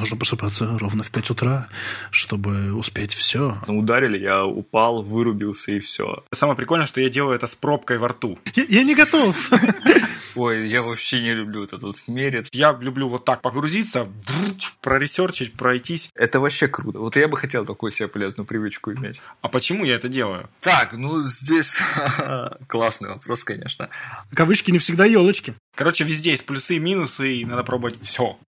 [0.00, 1.68] нужно просыпаться ровно в 5 утра,
[2.10, 3.56] чтобы успеть все.
[3.66, 6.24] Ударили, я упал, вырубился и все.
[6.32, 8.38] Самое прикольное, что я делаю это с пробкой во рту.
[8.54, 9.50] Я, я не готов.
[10.36, 12.48] Ой, я вообще не люблю этот вот мерит.
[12.52, 14.08] Я люблю вот так погрузиться,
[14.80, 16.10] проресерчить, пройтись.
[16.14, 16.98] Это вообще круто.
[16.98, 19.20] Вот я бы хотел такую себе полезную привычку иметь.
[19.42, 20.48] А почему я это делаю?
[20.60, 21.78] Так, ну здесь
[22.68, 23.90] классный вопрос, конечно.
[24.34, 25.54] Кавычки не всегда елочки.
[25.74, 28.38] Короче, везде есть плюсы и минусы, и надо пробовать все.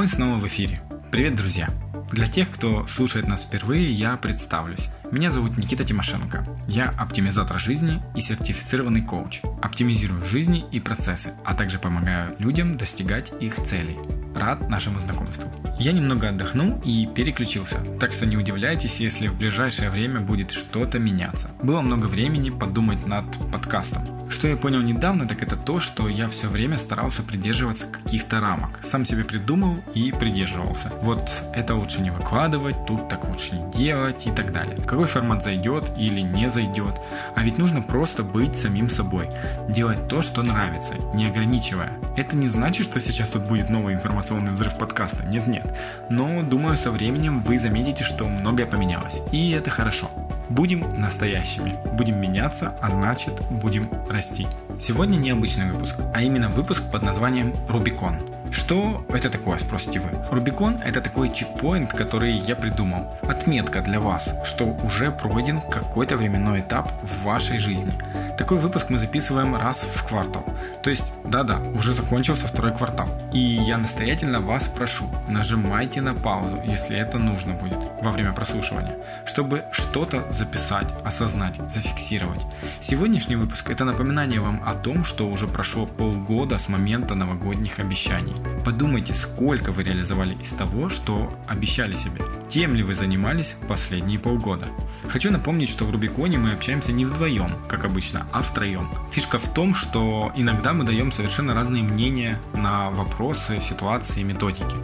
[0.00, 0.80] Мы снова в эфире.
[1.10, 1.68] Привет, друзья!
[2.10, 4.88] Для тех, кто слушает нас впервые, я представлюсь.
[5.12, 6.44] Меня зовут Никита Тимошенко.
[6.68, 9.40] Я оптимизатор жизни и сертифицированный коуч.
[9.60, 13.98] Оптимизирую жизни и процессы, а также помогаю людям достигать их целей.
[14.36, 15.50] Рад нашему знакомству.
[15.80, 21.00] Я немного отдохнул и переключился, так что не удивляйтесь, если в ближайшее время будет что-то
[21.00, 21.50] меняться.
[21.60, 24.20] Было много времени подумать над подкастом.
[24.30, 28.78] Что я понял недавно, так это то, что я все время старался придерживаться каких-то рамок.
[28.82, 30.92] Сам себе придумал и придерживался.
[31.02, 34.76] Вот это лучше не выкладывать, тут так лучше не делать и так далее.
[35.00, 37.00] Какой формат зайдет или не зайдет.
[37.34, 39.30] А ведь нужно просто быть самим собой.
[39.66, 41.94] Делать то, что нравится, не ограничивая.
[42.18, 45.24] Это не значит, что сейчас тут будет новый информационный взрыв подкаста.
[45.24, 45.74] Нет-нет.
[46.10, 49.22] Но думаю, со временем вы заметите, что многое поменялось.
[49.32, 50.10] И это хорошо.
[50.50, 51.78] Будем настоящими.
[51.94, 54.46] Будем меняться, а значит будем расти.
[54.78, 58.16] Сегодня необычный выпуск, а именно выпуск под названием «Рубикон».
[58.50, 60.10] Что это такое, спросите вы?
[60.30, 63.16] Рубикон– это такой чекпоинт, который я придумал.
[63.22, 67.92] Отметка для вас, что уже пройден какой-то временной этап в вашей жизни.
[68.36, 70.44] Такой выпуск мы записываем раз в квартал.
[70.82, 73.06] То есть, да-да, уже закончился второй квартал.
[73.34, 78.96] И я настоятельно вас прошу, нажимайте на паузу, если это нужно будет во время прослушивания,
[79.26, 82.40] чтобы что-то записать, осознать, зафиксировать.
[82.80, 88.34] Сегодняшний выпуск– это напоминание вам о том, что уже прошло полгода с момента новогодних обещаний.
[88.64, 92.24] Подумайте, сколько вы реализовали из того, что обещали себе.
[92.48, 94.68] Тем ли вы занимались последние полгода?
[95.08, 98.88] Хочу напомнить, что в Рубиконе мы общаемся не вдвоем, как обычно, а втроем.
[99.12, 104.76] Фишка в том, что иногда мы даем совершенно разные мнения на вопросы, ситуации, методики.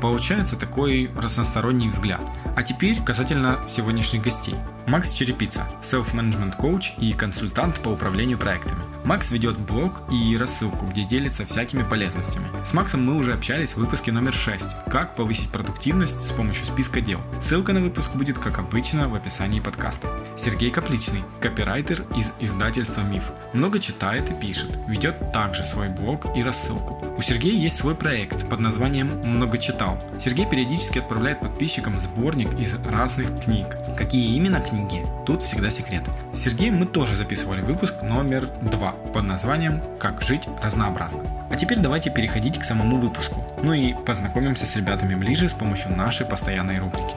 [0.00, 2.20] Получается такой разносторонний взгляд.
[2.56, 4.54] А теперь касательно сегодняшних гостей.
[4.86, 8.80] Макс Черепица, self-management коуч и консультант по управлению проектами.
[9.04, 12.46] Макс ведет блог и рассылку, где делится всякими полезностями.
[12.64, 17.02] С Максом мы уже общались в выпуске номер 6 «Как повысить продуктивность с помощью списка
[17.02, 17.20] дел».
[17.40, 20.08] Ссылка на выпуск будет, как обычно, в описании подкаста.
[20.38, 23.24] Сергей Капличный, копирайтер из издательства «Миф».
[23.52, 26.98] Много читает и пишет, ведет также свой блог и рассылку.
[27.18, 30.02] У Сергея есть свой проект под названием «Много читал».
[30.18, 33.66] Сергей периодически отправляет подписчикам сборник из разных книг.
[33.98, 35.04] Какие именно книги?
[35.26, 36.04] Тут всегда секрет.
[36.32, 41.20] С Сергеем мы тоже записывали выпуск номер 2 под названием «Как жить разнообразно».
[41.50, 43.44] А теперь давайте переходить к самому выпуску.
[43.62, 47.14] Ну и познакомимся с ребятами ближе с помощью нашей постоянной рубрики.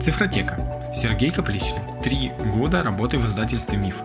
[0.00, 0.56] Цифротека.
[0.94, 1.82] Сергей Капличный.
[2.02, 3.96] Три года работы в издательстве «Миф».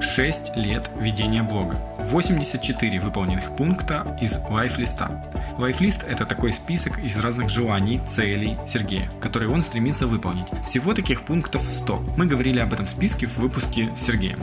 [0.00, 1.76] 6 лет ведения блога.
[2.00, 5.24] 84 выполненных пункта из лайфлиста.
[5.58, 10.48] Лайфлист– это такой список из разных желаний, целей Сергея, которые он стремится выполнить.
[10.66, 12.04] Всего таких пунктов 100.
[12.16, 14.40] Мы говорили об этом списке в выпуске с Сергеем.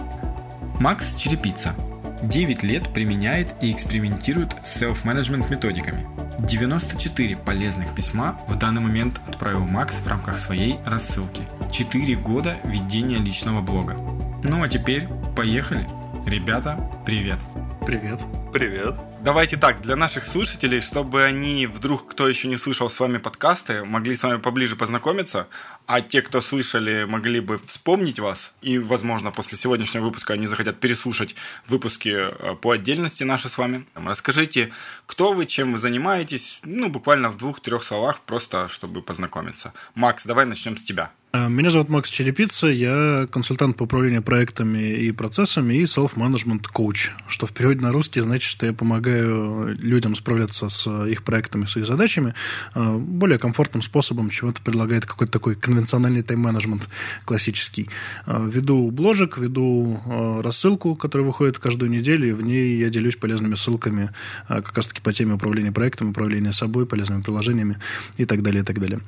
[0.79, 1.75] Макс Черепица.
[2.24, 6.06] 9 лет применяет и экспериментирует с self-management методиками.
[6.40, 11.44] 94 полезных письма в данный момент отправил Макс в рамках своей рассылки.
[11.72, 13.98] 4 года ведения личного блога.
[14.44, 15.86] Ну а теперь поехали.
[16.26, 17.40] Ребята, привет.
[17.86, 18.20] Привет.
[18.54, 19.11] Привет.
[19.24, 23.86] Давайте так, для наших слушателей, чтобы они, вдруг кто еще не слышал с вами подкасты,
[23.86, 25.48] могли с вами поближе познакомиться,
[25.86, 30.80] а те, кто слышали, могли бы вспомнить вас, и, возможно, после сегодняшнего выпуска они захотят
[30.80, 31.36] переслушать
[31.68, 33.86] выпуски э, по отдельности наши с вами.
[33.94, 34.72] Расскажите,
[35.06, 39.72] кто вы, чем вы занимаетесь, ну, буквально в двух-трех словах, просто чтобы познакомиться.
[39.94, 41.12] Макс, давай начнем с тебя.
[41.34, 47.12] Э, меня зовут Макс Черепица, я консультант по управлению проектами и процессами и self-management коуч,
[47.28, 51.78] что в переводе на русский значит, что я помогаю людям справляться с их проектами, с
[51.78, 52.34] их задачами
[52.75, 56.88] э, более комфортным способом, чем это предлагает какой-то такой конвенциональный тайм-менеджмент
[57.25, 57.90] классический.
[58.25, 60.00] Э, веду бложек, веду
[60.44, 64.10] рассылку, которая выходит каждую неделю, и в ней я делюсь полезными ссылками
[64.48, 67.78] как раз-таки по теме управления проектом, управления собой, полезными приложениями
[68.18, 69.00] и так далее, и так далее.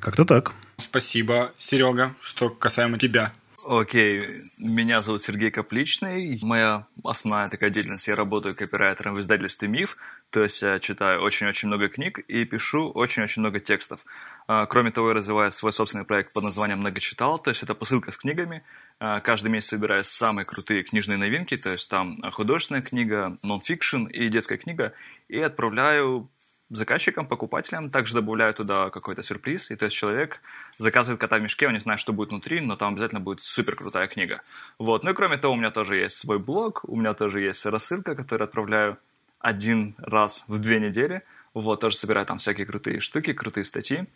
[0.00, 0.52] Как-то так.
[0.78, 3.32] Спасибо, Серега, что касаемо тебя.
[3.66, 6.38] Окей, меня зовут Сергей Капличный.
[6.42, 9.96] Моя основная такая деятельность, я работаю копирайтером в издательстве «Миф»,
[10.30, 14.04] то есть я читаю очень-очень много книг и пишу очень-очень много текстов.
[14.48, 17.74] А, кроме того, я развиваю свой собственный проект под названием «Много читал», то есть это
[17.74, 18.62] посылка с книгами,
[18.98, 24.58] каждый месяц собираю самые крутые книжные новинки, то есть там художественная книга, нон-фикшн и детская
[24.58, 24.92] книга,
[25.28, 26.28] и отправляю
[26.70, 30.40] заказчикам, покупателям, также добавляю туда какой-то сюрприз, и то есть человек
[30.78, 33.76] заказывает кота в мешке, он не знает, что будет внутри, но там обязательно будет супер
[33.76, 34.42] крутая книга.
[34.78, 35.04] Вот.
[35.04, 38.14] Ну и кроме того, у меня тоже есть свой блог, у меня тоже есть рассылка,
[38.14, 38.98] которую отправляю
[39.38, 41.22] один раз в две недели.
[41.52, 44.06] Вот, тоже собираю там всякие крутые штуки, крутые статьи.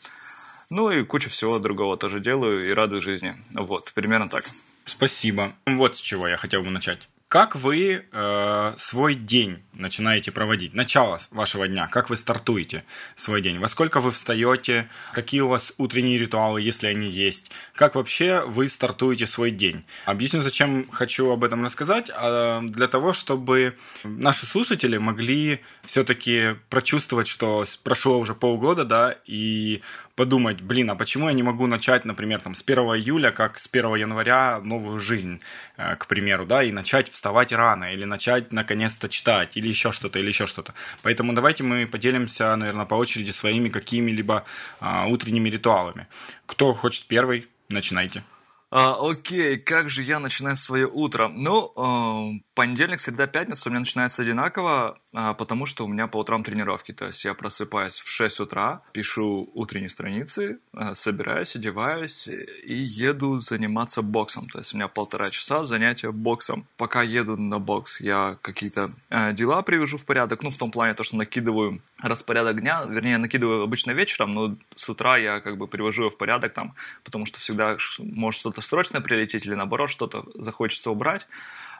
[0.70, 3.34] Ну и кучу всего другого тоже делаю и радую жизни.
[3.54, 4.44] Вот, примерно так.
[4.84, 5.54] Спасибо.
[5.66, 7.08] Вот с чего я хотел бы начать.
[7.28, 10.72] Как вы э, свой день начинаете проводить?
[10.72, 11.86] Начало вашего дня.
[11.86, 12.84] Как вы стартуете
[13.16, 13.58] свой день?
[13.58, 14.88] Во сколько вы встаете?
[15.12, 17.50] Какие у вас утренние ритуалы, если они есть?
[17.74, 19.84] Как вообще вы стартуете свой день?
[20.06, 22.10] Объясню, зачем хочу об этом рассказать.
[22.10, 29.82] Э, для того, чтобы наши слушатели могли все-таки прочувствовать, что прошло уже полгода, да, и
[30.18, 33.68] подумать, блин, а почему я не могу начать, например, там, с 1 июля, как с
[33.68, 35.40] 1 января новую жизнь,
[35.76, 40.18] э, к примеру, да, и начать вставать рано, или начать наконец-то читать, или еще что-то,
[40.18, 40.74] или еще что-то.
[41.04, 44.44] Поэтому давайте мы поделимся, наверное, по очереди своими какими-либо
[44.80, 46.08] а, утренними ритуалами.
[46.46, 48.24] Кто хочет первый, начинайте.
[48.70, 51.28] А, окей, как же я начинаю свое утро?
[51.28, 56.42] Ну, э, понедельник, среда, пятница у меня начинается одинаково, потому что у меня по утрам
[56.42, 56.92] тренировки.
[56.92, 63.40] То есть я просыпаюсь в 6 утра, пишу утренние страницы, э, собираюсь, одеваюсь и еду
[63.40, 64.48] заниматься боксом.
[64.48, 66.66] То есть у меня полтора часа занятия боксом.
[66.76, 70.42] Пока еду на бокс, я какие-то э, дела привяжу в порядок.
[70.42, 74.88] Ну, в том плане, то, что накидываю распорядок дня, вернее, накидываю обычно вечером, но с
[74.88, 76.74] утра я как бы привожу его в порядок там,
[77.04, 81.26] потому что всегда может что-то срочно прилететь или наоборот что-то захочется убрать.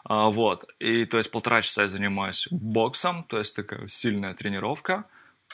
[0.05, 5.05] А, вот, и то есть полтора часа я занимаюсь боксом, то есть такая сильная тренировка,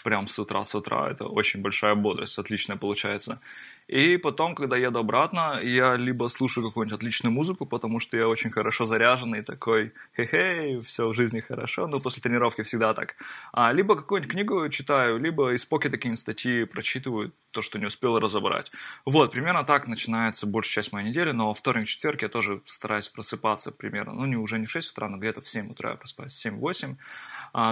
[0.02, 3.41] прям с утра с утра, это очень большая бодрость, отличная получается.
[3.86, 8.50] И потом, когда еду обратно, я либо слушаю какую-нибудь отличную музыку, потому что я очень
[8.50, 13.16] хорошо заряженный, такой, хе-хей, все в жизни хорошо, но после тренировки всегда так.
[13.52, 18.19] А, либо какую-нибудь книгу читаю, либо из покета какие-нибудь статьи прочитываю, то, что не успел
[18.19, 18.72] разобрать.
[19.04, 23.70] Вот, примерно так начинается большая часть моей недели, но вторник, четверг я тоже стараюсь просыпаться
[23.70, 26.32] примерно, ну, не, уже не в 6 утра, но где-то в 7 утра я просыпаюсь,
[26.32, 26.96] в 7-8, а,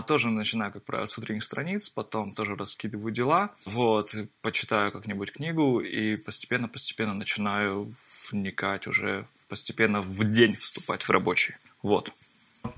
[0.06, 5.80] тоже начинаю, как правило, с утренних страниц, потом тоже раскидываю дела, вот, почитаю как-нибудь книгу
[5.80, 7.92] и постепенно-постепенно начинаю
[8.30, 11.54] вникать уже, постепенно в день вступать в рабочий.
[11.82, 12.12] Вот.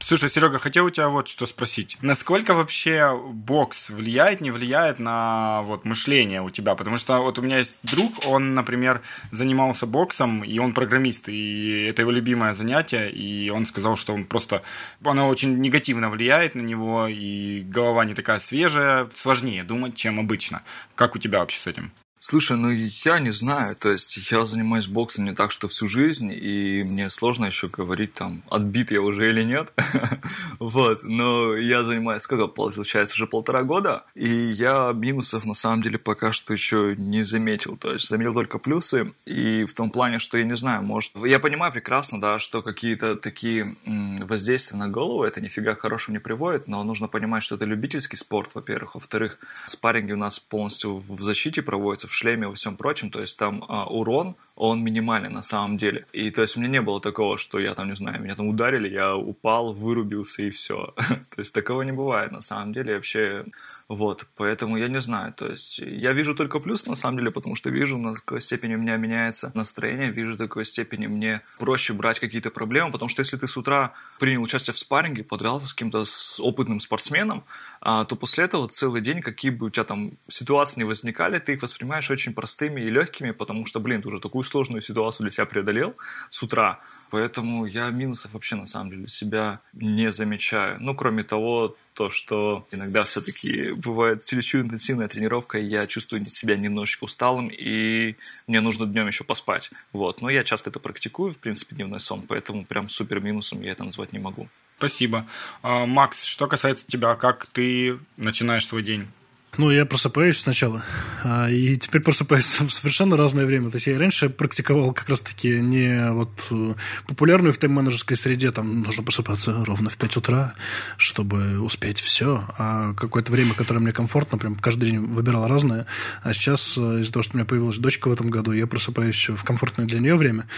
[0.01, 1.97] Слушай, Серега, хотел у тебя вот что спросить.
[2.03, 6.75] Насколько вообще бокс влияет, не влияет на вот мышление у тебя?
[6.75, 9.01] Потому что вот у меня есть друг, он, например,
[9.31, 14.25] занимался боксом, и он программист, и это его любимое занятие, и он сказал, что он
[14.25, 14.63] просто,
[15.03, 20.63] оно очень негативно влияет на него, и голова не такая свежая, сложнее думать, чем обычно.
[20.95, 21.93] Как у тебя вообще с этим?
[22.27, 26.33] Слушай, ну я не знаю, то есть я занимаюсь боксом не так, что всю жизнь,
[26.33, 29.75] и мне сложно еще говорить там, отбит я уже или нет.
[30.59, 35.99] вот, но я занимаюсь, сколько получается, уже полтора года, и я минусов на самом деле
[35.99, 40.39] пока что еще не заметил, то есть заметил только плюсы, и в том плане, что
[40.39, 45.43] я не знаю, может, я понимаю прекрасно, да, что какие-то такие воздействия на голову, это
[45.43, 50.17] нифига хорошего не приводит, но нужно понимать, что это любительский спорт, во-первых, во-вторых, спарринги у
[50.17, 54.83] нас полностью в защите проводятся, шлеме, во всем прочем, то есть там а, урон, он
[54.83, 56.07] минимальный на самом деле.
[56.13, 58.49] И то есть у меня не было такого, что я там, не знаю, меня там
[58.49, 60.95] ударили, я упал, вырубился и все.
[60.97, 63.45] то есть такого не бывает на самом деле вообще.
[63.89, 67.55] Вот, поэтому я не знаю, то есть я вижу только плюс на самом деле, потому
[67.55, 71.93] что вижу, на какой степени у меня меняется настроение, вижу, до какой степени мне проще
[71.93, 75.75] брать какие-то проблемы, потому что если ты с утра принял участие в спарринге, подрался с
[75.75, 76.05] каким-то
[76.39, 77.45] опытным спортсменом,
[77.83, 81.53] а, то после этого целый день, какие бы у тебя там ситуации не возникали, ты
[81.53, 85.31] их воспринимаешь очень простыми и легкими, потому что, блин, ты уже такую сложную ситуацию для
[85.31, 85.95] себя преодолел
[86.31, 90.79] с утра, поэтому я минусов вообще на самом деле себя не замечаю.
[90.81, 96.57] Ну, кроме того, то, что иногда все-таки бывает чересчур интенсивная тренировка, и я чувствую себя
[96.57, 99.71] немножечко усталым, и мне нужно днем еще поспать.
[99.93, 100.21] Вот.
[100.21, 103.85] Но я часто это практикую, в принципе, дневной сон, поэтому прям супер минусом я это
[103.85, 104.49] назвать не могу.
[104.79, 105.27] Спасибо.
[105.63, 109.09] А, Макс, что касается тебя, как ты начинаешь свой день?
[109.57, 110.83] Ну, я просыпаюсь сначала,
[111.23, 113.71] а, и теперь просыпаюсь в совершенно разное время.
[113.71, 116.75] То есть я раньше практиковал как раз-таки не вот э,
[117.07, 120.55] популярную в тайм-менеджерской среде, там нужно просыпаться ровно в 5 утра,
[120.97, 125.87] чтобы успеть все, а какое-то время, которое мне комфортно, прям каждый день выбирал разное.
[126.25, 129.29] А сейчас э, из-за того, что у меня появилась дочка в этом году, я просыпаюсь
[129.29, 130.49] в комфортное для нее время,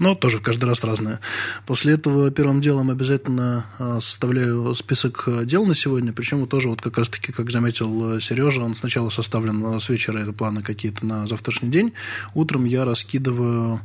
[0.00, 1.20] но тоже каждый раз разное.
[1.66, 6.96] После этого первым делом обязательно э, составляю список дел на сегодня, причем тоже вот как
[6.96, 11.68] раз-таки, как заметил Серега, лежа, он сначала составлен с вечера, это планы какие-то на завтрашний
[11.68, 11.92] день.
[12.34, 13.80] Утром я раскидываю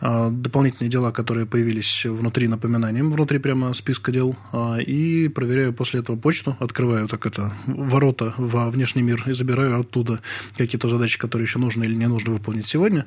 [0.00, 6.00] э, дополнительные дела, которые появились внутри напоминанием, внутри прямо списка дел, э, и проверяю после
[6.00, 10.20] этого почту, открываю так это ворота во внешний мир и забираю оттуда
[10.56, 13.06] какие-то задачи, которые еще нужно или не нужно выполнить сегодня.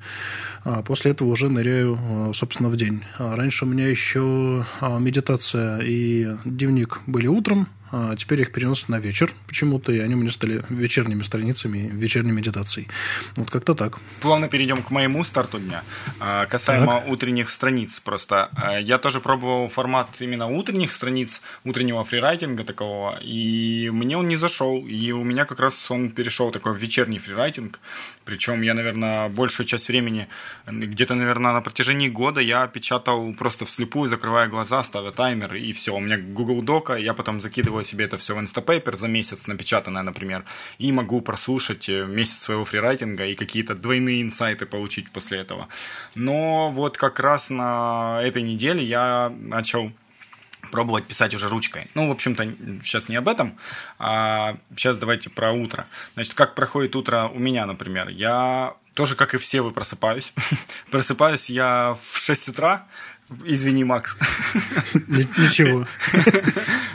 [0.63, 3.01] А после этого уже ныряю, собственно, в день.
[3.17, 9.31] Раньше у меня еще медитация и дневник были утром, а теперь их переносят на вечер
[9.47, 12.87] почему-то, и они у меня стали вечерними страницами, вечерней медитацией.
[13.35, 13.99] Вот как-то так.
[14.21, 15.83] Плавно перейдем к моему старту дня.
[16.19, 17.09] А, касаемо так.
[17.09, 18.49] утренних страниц просто.
[18.55, 24.37] А, я тоже пробовал формат именно утренних страниц, утреннего фрирайтинга такого, и мне он не
[24.37, 24.85] зашел.
[24.87, 27.79] И у меня как раз он перешел такой в вечерний фрирайтинг.
[28.23, 30.27] Причем я, наверное, большую часть времени,
[30.65, 35.93] где-то, наверное, на протяжении года я печатал просто вслепую, закрывая глаза, ставя таймер, и все.
[35.93, 39.47] У меня Google Дока, я потом закидываю скачиваю себе это все в Instapaper за месяц
[39.47, 40.43] напечатанное, например,
[40.79, 45.67] и могу прослушать э, месяц своего фрирайтинга и какие-то двойные инсайты получить после этого.
[46.15, 49.91] Но вот как раз на этой неделе я начал
[50.71, 51.87] пробовать писать уже ручкой.
[51.95, 52.43] Ну, в общем-то,
[52.83, 53.57] сейчас не об этом,
[53.97, 55.85] а сейчас давайте про утро.
[56.13, 58.09] Значит, как проходит утро у меня, например.
[58.09, 60.33] Я тоже, как и все, вы просыпаюсь.
[60.91, 62.85] просыпаюсь я в 6 утра,
[63.45, 64.17] Извини, Макс.
[65.07, 65.85] Ничего.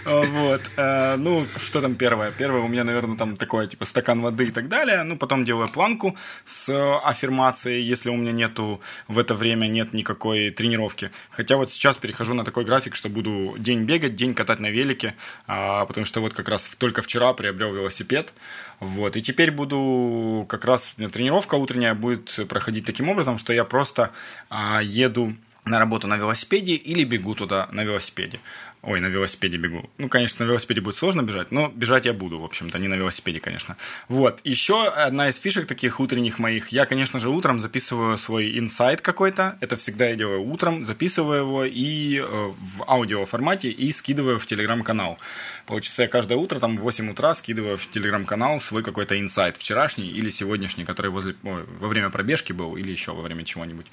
[0.06, 0.60] Вот.
[0.76, 2.30] Э, ну, что там первое?
[2.30, 5.02] Первое у меня, наверное, там такое, типа, стакан воды и так далее.
[5.02, 10.50] Ну, потом делаю планку с аффирмацией, если у меня нету в это время нет никакой
[10.50, 11.10] тренировки.
[11.30, 15.16] Хотя вот сейчас перехожу на такой график, что буду день бегать, день катать на велике,
[15.48, 18.32] а, потому что вот как раз только вчера приобрел велосипед.
[18.78, 19.16] Вот.
[19.16, 24.12] И теперь буду как раз тренировка утренняя будет проходить таким образом, что я просто
[24.50, 25.34] а, еду
[25.66, 28.38] на работу на велосипеде или бегу туда на велосипеде.
[28.86, 29.90] Ой, на велосипеде бегу.
[29.98, 32.94] Ну, конечно, на велосипеде будет сложно бежать, но бежать я буду, в общем-то, не на
[32.94, 33.76] велосипеде, конечно.
[34.06, 34.38] Вот.
[34.44, 36.68] Еще одна из фишек таких утренних моих.
[36.68, 39.58] Я, конечно же, утром записываю свой инсайт какой-то.
[39.60, 40.84] Это всегда я делаю утром.
[40.84, 45.18] Записываю его и э, в аудиоформате и скидываю в телеграм-канал.
[45.66, 49.56] Получается, я каждое утро, там, в 8 утра скидываю в телеграм-канал свой какой-то инсайт.
[49.56, 53.86] Вчерашний или сегодняшний, который возле, ой, во время пробежки был или еще во время чего-нибудь.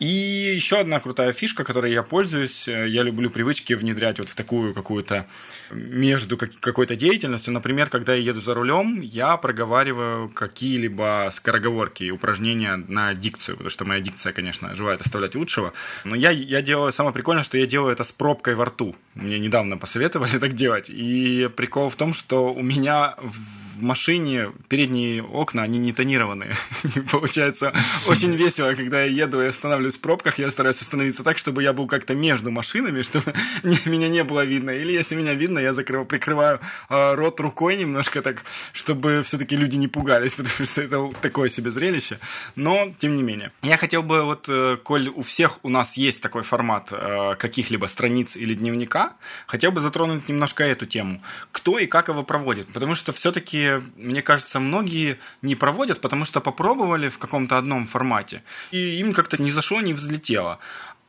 [0.00, 2.68] И еще одна крутая фишка, которой я пользуюсь.
[2.68, 5.26] Э, я люблю привычки внедрять вот такую какую-то
[5.70, 7.52] между какой-то деятельностью.
[7.52, 13.70] Например, когда я еду за рулем, я проговариваю какие-либо скороговорки и упражнения на дикцию, потому
[13.70, 15.72] что моя дикция, конечно, желает оставлять лучшего.
[16.04, 18.94] Но я, я делаю, самое прикольное, что я делаю это с пробкой во рту.
[19.14, 20.90] Мне недавно посоветовали так делать.
[20.90, 26.56] И прикол в том, что у меня в машине передние окна, они не тонированные.
[26.94, 27.72] И получается
[28.06, 31.72] очень весело, когда я еду и останавливаюсь в пробках, я стараюсь остановиться так, чтобы я
[31.72, 34.70] был как-то между машинами, чтобы меня не было видно.
[34.70, 39.76] Или если меня видно, я закрываю, прикрываю э, рот рукой немножко так, чтобы все-таки люди
[39.76, 42.18] не пугались, потому что это такое себе зрелище.
[42.56, 43.52] Но, тем не менее.
[43.62, 47.86] Я хотел бы, вот, э, коль у всех у нас есть такой формат э, каких-либо
[47.86, 49.14] страниц или дневника,
[49.46, 51.22] хотел бы затронуть немножко эту тему.
[51.52, 52.68] Кто и как его проводит?
[52.68, 53.63] Потому что все-таки
[53.96, 58.42] мне кажется, многие не проводят, потому что попробовали в каком-то одном формате,
[58.72, 60.58] и им как-то не зашло, не взлетело.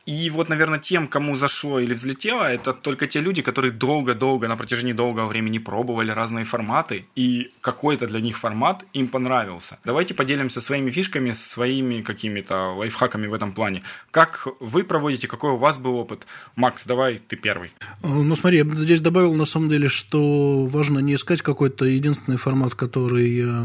[0.06, 4.56] И вот, наверное, тем, кому зашло или взлетело, это только те люди, которые долго-долго, на
[4.56, 9.78] протяжении долгого времени пробовали разные форматы, и какой-то для них формат им понравился.
[9.84, 13.82] Давайте поделимся своими фишками, своими какими-то лайфхаками в этом плане.
[14.12, 16.24] Как вы проводите, какой у вас был опыт?
[16.54, 17.70] Макс, давай ты первый.
[18.02, 22.36] Ну, смотри, я бы здесь добавил, на самом деле, что важно не искать какой-то единственный
[22.36, 23.64] формат, который э,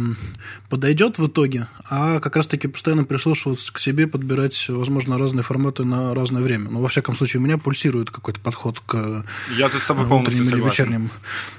[0.71, 6.15] подойдет в итоге, а как раз-таки постоянно прислушиваться к себе, подбирать, возможно, разные форматы на
[6.15, 6.69] разные разное время.
[6.69, 9.25] Но, во всяком случае, у меня пульсирует какой-то подход к
[9.57, 11.09] Я с тобой утренним или вечерним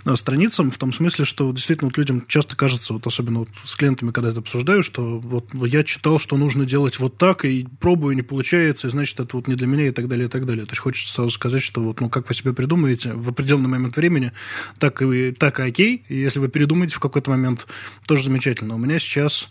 [0.05, 3.77] э, страницам, в том смысле, что действительно вот людям часто кажется, вот особенно вот с
[3.77, 8.17] клиентами, когда это обсуждаю, что вот я читал, что нужно делать вот так, и пробую,
[8.17, 10.65] не получается, и значит, это вот не для меня, и так далее, и так далее.
[10.65, 13.97] То есть хочется сразу сказать, что вот, ну, как вы себе придумаете в определенный момент
[13.97, 14.33] времени,
[14.79, 17.67] так и, так и окей, и если вы передумаете в какой-то момент,
[18.07, 18.75] тоже замечательно.
[18.75, 19.51] У меня сейчас,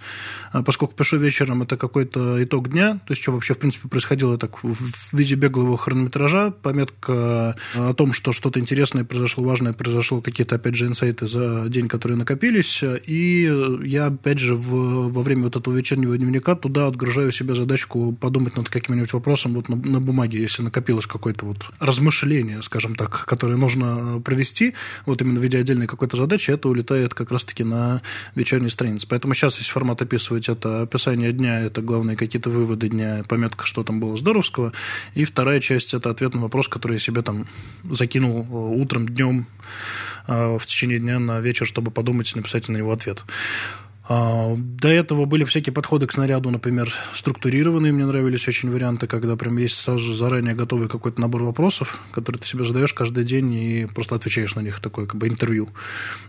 [0.53, 4.37] э, поскольку пишу вечером, это какой-то итог дня, то есть что вообще, в принципе, происходило
[4.37, 10.22] так в в виде беглого хронометража, пометка о том, что что-то интересное произошло, важное произошло,
[10.22, 12.84] какие-то, опять же, инсайты за день, которые накопились.
[13.06, 13.51] И
[13.84, 18.56] я, опять же, в, во время вот этого вечернего дневника туда отгружаю себе задачку подумать
[18.56, 23.58] над каким-нибудь вопросом вот на, на бумаге, если накопилось какое-то вот размышление, скажем так, которое
[23.58, 24.74] нужно провести,
[25.06, 28.01] вот именно в виде отдельной какой-то задачи, это улетает как раз-таки на
[28.36, 29.08] вечерней странице.
[29.10, 33.84] Поэтому сейчас, если формат описывать, это описание дня, это главные какие-то выводы дня, пометка, что
[33.84, 34.74] там было здоровского,
[35.13, 37.46] и вторая часть– это ответ на вопрос, который я себе там
[37.84, 39.46] закинул э, утром, днем,
[40.27, 43.24] в течение дня на вечер, чтобы подумать и написать на него ответ.
[44.13, 47.94] А, до этого были всякие подходы к снаряду, например, структурированные.
[47.94, 52.46] Мне нравились очень варианты, когда прям есть сразу заранее готовый какой-то набор вопросов, которые ты
[52.46, 55.70] себе задаешь каждый день и просто отвечаешь на них, такое как бы интервью.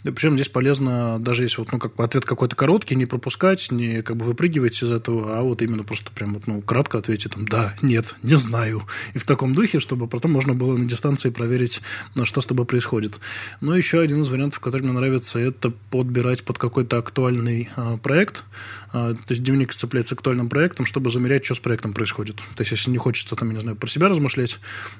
[0.04, 3.72] И причем здесь полезно, даже если вот, ну, как бы ответ какой-то короткий, не пропускать,
[3.72, 7.32] не как бы выпрыгивать из этого, а вот именно просто прям вот, ну, кратко ответить
[7.32, 8.82] там «да», «нет», «не знаю».
[9.14, 11.82] И в таком духе, чтобы потом можно было на дистанции проверить,
[12.14, 13.18] ну, что с тобой происходит.
[13.60, 17.71] Ну, еще один из вариантов, который мне нравится, это подбирать под какой-то актуальный
[18.02, 18.44] проект,
[18.92, 22.36] а, то есть дневник сцепляется к актуальным проектам, чтобы замерять, что с проектом происходит.
[22.36, 24.58] То есть, если не хочется, там, я не знаю, про себя размышлять,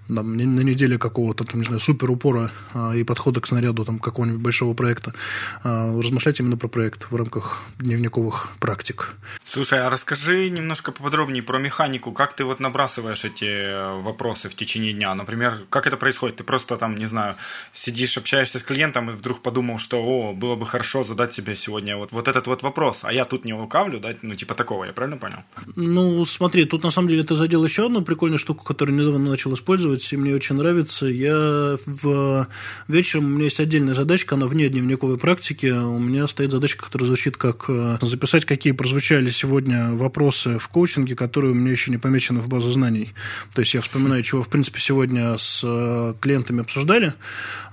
[0.09, 3.99] там, на неделе какого-то, там, не знаю, супер упора а, и подхода к снаряду там,
[3.99, 5.15] какого-нибудь большого проекта,
[5.63, 9.15] размышлять именно про проект в рамках дневниковых практик.
[9.45, 12.13] Слушай, а расскажи немножко поподробнее про механику.
[12.13, 15.15] Как ты вот набрасываешь эти э, вопросы в течение дня?
[15.15, 16.37] Например, как это происходит?
[16.37, 17.37] Ты просто там, не знаю,
[17.75, 21.97] сидишь, общаешься с клиентом и вдруг подумал, что, о, было бы хорошо задать себе сегодня
[21.97, 24.93] вот, вот этот вот вопрос, а я тут не лукавлю, да, ну, типа такого, я
[24.93, 25.39] правильно понял?
[25.77, 29.55] Ну, смотри, тут на самом деле ты задел еще одну прикольную штуку, которую недавно начал
[29.55, 31.07] использовать, и мне очень нравится.
[31.07, 32.47] Я в
[32.89, 37.07] вечером, у меня есть отдельная задачка, она вне дневниковой практики, у меня стоит задачка, которая
[37.07, 41.99] звучит как э, записать, какие прозвучали сегодня вопросы в коучинге, которые у меня еще не
[41.99, 43.13] помечены в базу знаний.
[43.55, 47.15] То есть я вспоминаю, чего, в принципе, сегодня с э, клиентами обсуждали,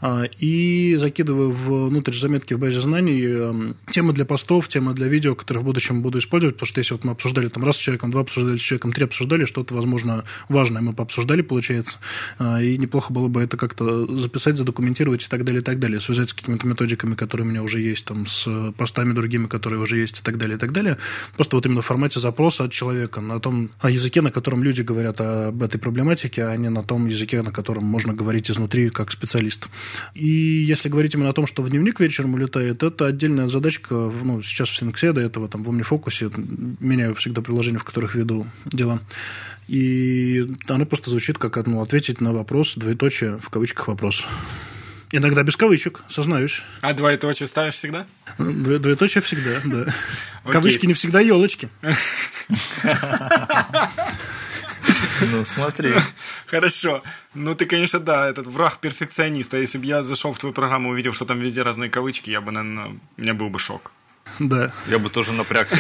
[0.02, 5.36] а, и закидываю внутрь заметки в базе знаний э, темы для постов, темы для видео,
[5.36, 8.12] которые в будущем буду использовать, потому что если вот мы обсуждали там раз с человеком,
[8.12, 12.00] два обсуждали с человеком, три обсуждали, что-то, возможно, важное мы пообсуждали, получается,
[12.38, 16.00] а, и неплохо было бы это как-то записать, задокументировать и так далее, и так далее,
[16.00, 19.98] связать с какими-то методиками, которые у меня уже есть, там, с постами другими, которые уже
[19.98, 20.98] есть, и так далее, и так далее.
[21.36, 25.22] Просто вот именно в формате запроса от человека на том языке, на котором люди говорят
[25.22, 29.68] об этой проблематике, а не на том языке, на котором можно говорить изнутри как специалист.
[30.14, 34.42] И если говорить именно о том, что в дневник вечером улетает, это отдельная задачка, ну,
[34.42, 36.34] сейчас в Синксе, до этого там в OmniFocus
[36.80, 39.00] меняю всегда приложения, в которых веду дела.
[39.68, 44.26] И оно просто звучит как ну, ответить на вопрос, двоеточие, в кавычках вопрос.
[45.12, 46.64] Иногда без кавычек, сознаюсь.
[46.82, 48.06] А двоеточие ставишь всегда?
[48.38, 49.86] Двоеточие всегда, да.
[50.52, 51.70] Кавычки не всегда елочки.
[55.32, 55.94] Ну, смотри.
[56.46, 57.04] Хорошо.
[57.34, 59.58] Ну, ты, конечно, да, этот враг перфекциониста.
[59.58, 62.42] Если бы я зашел в твою программу и увидел, что там везде разные кавычки, я
[62.42, 63.92] бы, наверное, у меня был бы шок.
[64.40, 64.72] Да.
[64.88, 65.78] Я бы тоже напрягся.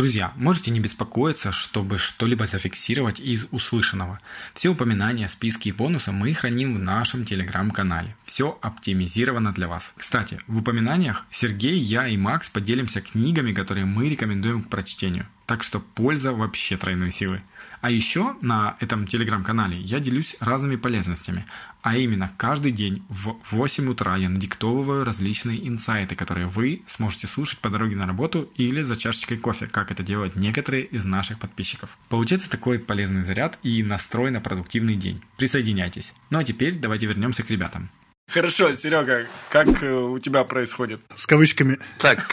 [0.00, 4.18] Друзья, можете не беспокоиться, чтобы что-либо зафиксировать из услышанного.
[4.54, 8.16] Все упоминания, списки и бонусы мы храним в нашем телеграм-канале.
[8.24, 9.92] Все оптимизировано для вас.
[9.96, 15.26] Кстати, в упоминаниях Сергей, я и Макс поделимся книгами, которые мы рекомендуем к прочтению.
[15.44, 17.42] Так что польза вообще тройной силы.
[17.80, 21.44] А еще на этом телеграм-канале я делюсь разными полезностями.
[21.82, 27.58] А именно, каждый день в 8 утра я надиктовываю различные инсайты, которые вы сможете слушать
[27.60, 31.96] по дороге на работу или за чашечкой кофе, как это делают некоторые из наших подписчиков.
[32.10, 35.22] Получается такой полезный заряд и настрой на продуктивный день.
[35.38, 36.12] Присоединяйтесь.
[36.28, 37.88] Ну а теперь давайте вернемся к ребятам.
[38.30, 41.00] Хорошо, Серега, как э, у тебя происходит?
[41.16, 41.80] С кавычками.
[41.98, 42.32] Так,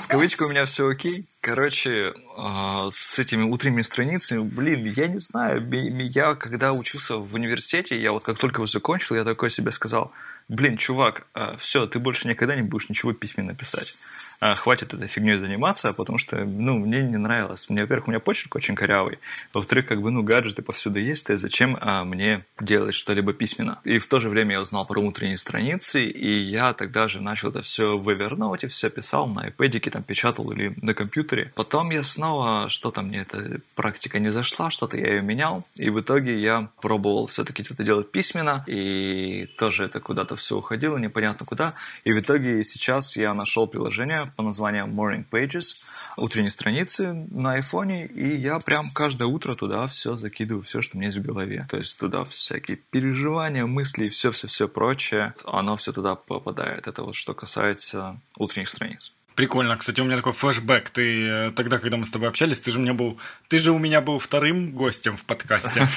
[0.00, 1.26] с кавычкой у меня все окей.
[1.40, 8.00] Короче, а, с этими утренними страницами, блин, я не знаю, я когда учился в университете,
[8.00, 10.12] я вот как только его закончил, я такой себе сказал,
[10.48, 13.96] блин, чувак, а, все, ты больше никогда не будешь ничего письменно писать.
[14.40, 17.68] А, хватит этой фигней заниматься, потому что, ну, мне не нравилось.
[17.68, 19.18] Мне, во-первых, у меня почерк очень корявый.
[19.52, 23.80] Во-вторых, как бы, ну, гаджеты повсюду есть, и зачем а, мне делать что-либо письменно?
[23.82, 27.48] И в то же время я узнал про внутренние страницы, и я тогда же начал
[27.48, 31.52] это все в Evernote, все писал на iPad, там печатал или на компьютере.
[31.56, 36.00] Потом я снова, что-то мне эта практика не зашла, что-то я ее менял, и в
[36.00, 41.74] итоге я пробовал все-таки это делать письменно, и тоже это куда-то все уходило, непонятно куда.
[42.04, 45.84] И в итоге сейчас я нашел приложение, по названию Morning Pages,
[46.16, 50.98] утренние страницы на айфоне, и я прям каждое утро туда все закидываю, все, что у
[50.98, 51.66] меня есть в голове.
[51.70, 56.86] То есть туда всякие переживания, мысли и все-все-все прочее, оно все туда попадает.
[56.86, 59.12] Это вот что касается утренних страниц.
[59.38, 59.76] Прикольно.
[59.76, 60.90] Кстати, у меня такой флешбэк.
[60.90, 63.70] Ты э, тогда, когда мы с тобой общались, ты же у меня был, ты же
[63.70, 65.86] у меня был вторым гостем в подкасте.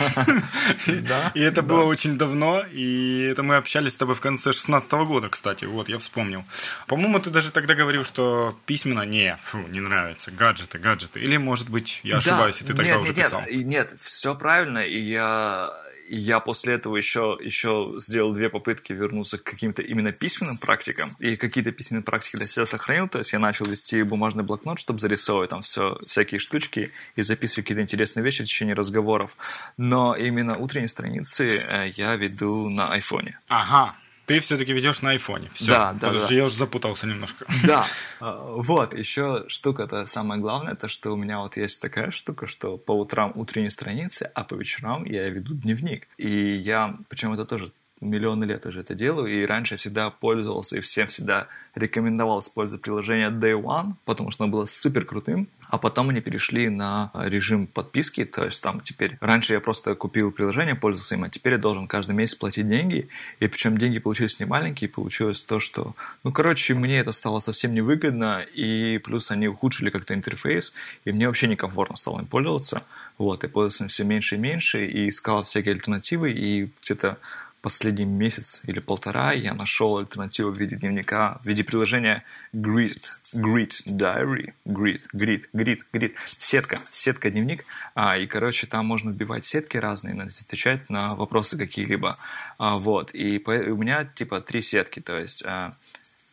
[0.86, 1.32] Да.
[1.34, 5.30] И это было очень давно, и это мы общались с тобой в конце 16 года,
[5.30, 5.66] кстати.
[5.66, 6.44] Вот, я вспомнил.
[6.86, 11.20] По-моему, ты даже тогда говорил, что письменно не, фу, не нравится, гаджеты, гаджеты.
[11.20, 13.42] Или, может быть, я ошибаюсь, и ты тогда уже писал.
[13.50, 15.74] Нет, все правильно, и я
[16.12, 21.16] и я после этого еще, еще сделал две попытки вернуться к каким-то именно письменным практикам.
[21.20, 23.08] И какие-то письменные практики для себя сохранил.
[23.08, 27.64] То есть я начал вести бумажный блокнот, чтобы зарисовывать там все, всякие штучки и записывать
[27.64, 29.38] какие-то интересные вещи в течение разговоров.
[29.78, 33.40] Но именно утренние страницы э, я веду на айфоне.
[33.48, 33.96] Ага,
[34.32, 35.50] ты все-таки ведешь на айфоне.
[35.54, 35.66] Все.
[35.66, 36.36] Да, да, Подожди, да.
[36.36, 37.46] я уже запутался немножко.
[37.66, 37.86] Да,
[38.20, 42.78] А, вот, еще штука-то самое главное, то что у меня вот есть такая штука, что
[42.78, 46.08] по утрам утренние страницы, а по вечерам я веду дневник.
[46.18, 50.78] И я, причем это тоже миллионы лет уже это делаю, и раньше я всегда пользовался
[50.78, 55.78] и всем всегда рекомендовал использовать приложение Day One, потому что оно было супер крутым, а
[55.78, 59.18] потом они перешли на режим подписки, то есть там теперь...
[59.22, 63.08] Раньше я просто купил приложение, пользовался им, а теперь я должен каждый месяц платить деньги,
[63.40, 65.96] и причем деньги получились не маленькие, получилось то, что...
[66.26, 70.74] Ну, короче, мне это стало совсем невыгодно, и плюс они ухудшили как-то интерфейс,
[71.06, 72.84] и мне вообще некомфортно стало им пользоваться.
[73.18, 77.18] Вот, и пользовался им все меньше и меньше, и искал всякие альтернативы, и где-то
[77.62, 83.00] последний месяц или полтора я нашел альтернативу в виде дневника, в виде приложения Grid,
[83.36, 89.46] Grid Diary, Grid, Grid, Grid, Grid, сетка, сетка дневник, а, и, короче, там можно вбивать
[89.46, 92.18] сетки разные, отвечать на вопросы какие-либо,
[92.58, 95.44] а, вот, и у меня, типа, три сетки, то есть...
[95.46, 95.72] А,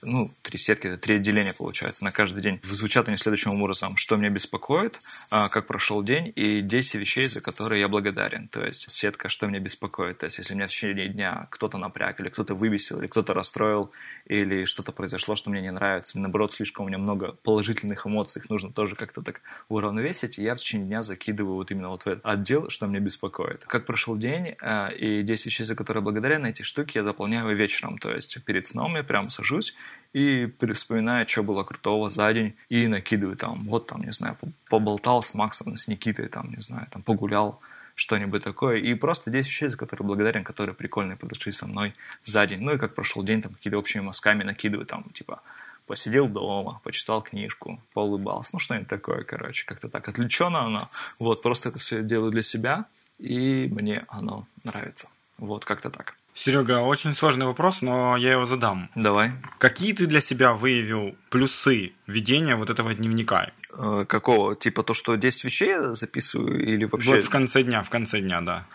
[0.03, 2.61] ну, три сетки, это три отделения получается на каждый день.
[2.63, 7.41] Звучат они следующим образом, что меня беспокоит, а, как прошел день и 10 вещей, за
[7.41, 8.49] которые я благодарен.
[8.49, 10.19] То есть сетка, что меня беспокоит.
[10.19, 13.91] То есть если меня в течение дня кто-то напряг, или кто-то вывесил, или кто-то расстроил,
[14.27, 18.41] или что-то произошло, что мне не нравится, или наоборот, слишком у меня много положительных эмоций,
[18.41, 22.07] их нужно тоже как-то так уравновесить, я в течение дня закидываю вот именно вот в
[22.07, 23.65] этот отдел, что меня беспокоит.
[23.65, 27.57] Как прошел день, а, и 10 вещей, за которые я благодарен, эти штуки я заполняю
[27.57, 27.99] вечером.
[27.99, 29.75] То есть перед сном я прям сажусь,
[30.12, 34.37] и вспоминаю, что было крутого за день, и накидываю там, вот там, не знаю,
[34.68, 37.61] поболтал с Максом, с Никитой, там, не знаю, там, погулял,
[37.94, 42.46] что-нибудь такое, и просто 10 вещей, за которые благодарен, которые прикольные произошли со мной за
[42.46, 42.61] день.
[42.61, 45.42] Ну и как прошел день, там, какие-то общими мазками накидываю, там, типа,
[45.87, 50.88] посидел дома, почитал книжку, поулыбался, ну что-нибудь такое, короче, как-то так отвлеченно оно.
[51.18, 52.85] Вот, просто это все делаю для себя,
[53.18, 55.09] и мне оно нравится.
[55.38, 56.14] Вот, как-то так.
[56.38, 58.90] Серега, очень сложный вопрос, но я его задам.
[58.94, 59.33] Давай.
[59.59, 63.51] Какие ты для себя выявил плюсы ведения вот этого дневника?
[63.77, 64.55] Э, какого?
[64.55, 67.16] Типа то, что 10 вещей я записываю или вообще...
[67.16, 68.66] Вот в конце дня, в конце дня, да.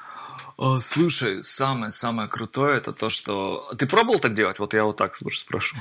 [0.58, 3.72] О, слушай, самое-самое крутое это то, что...
[3.78, 4.60] Ты пробовал так делать?
[4.60, 5.78] Вот я вот так лучше спрошу.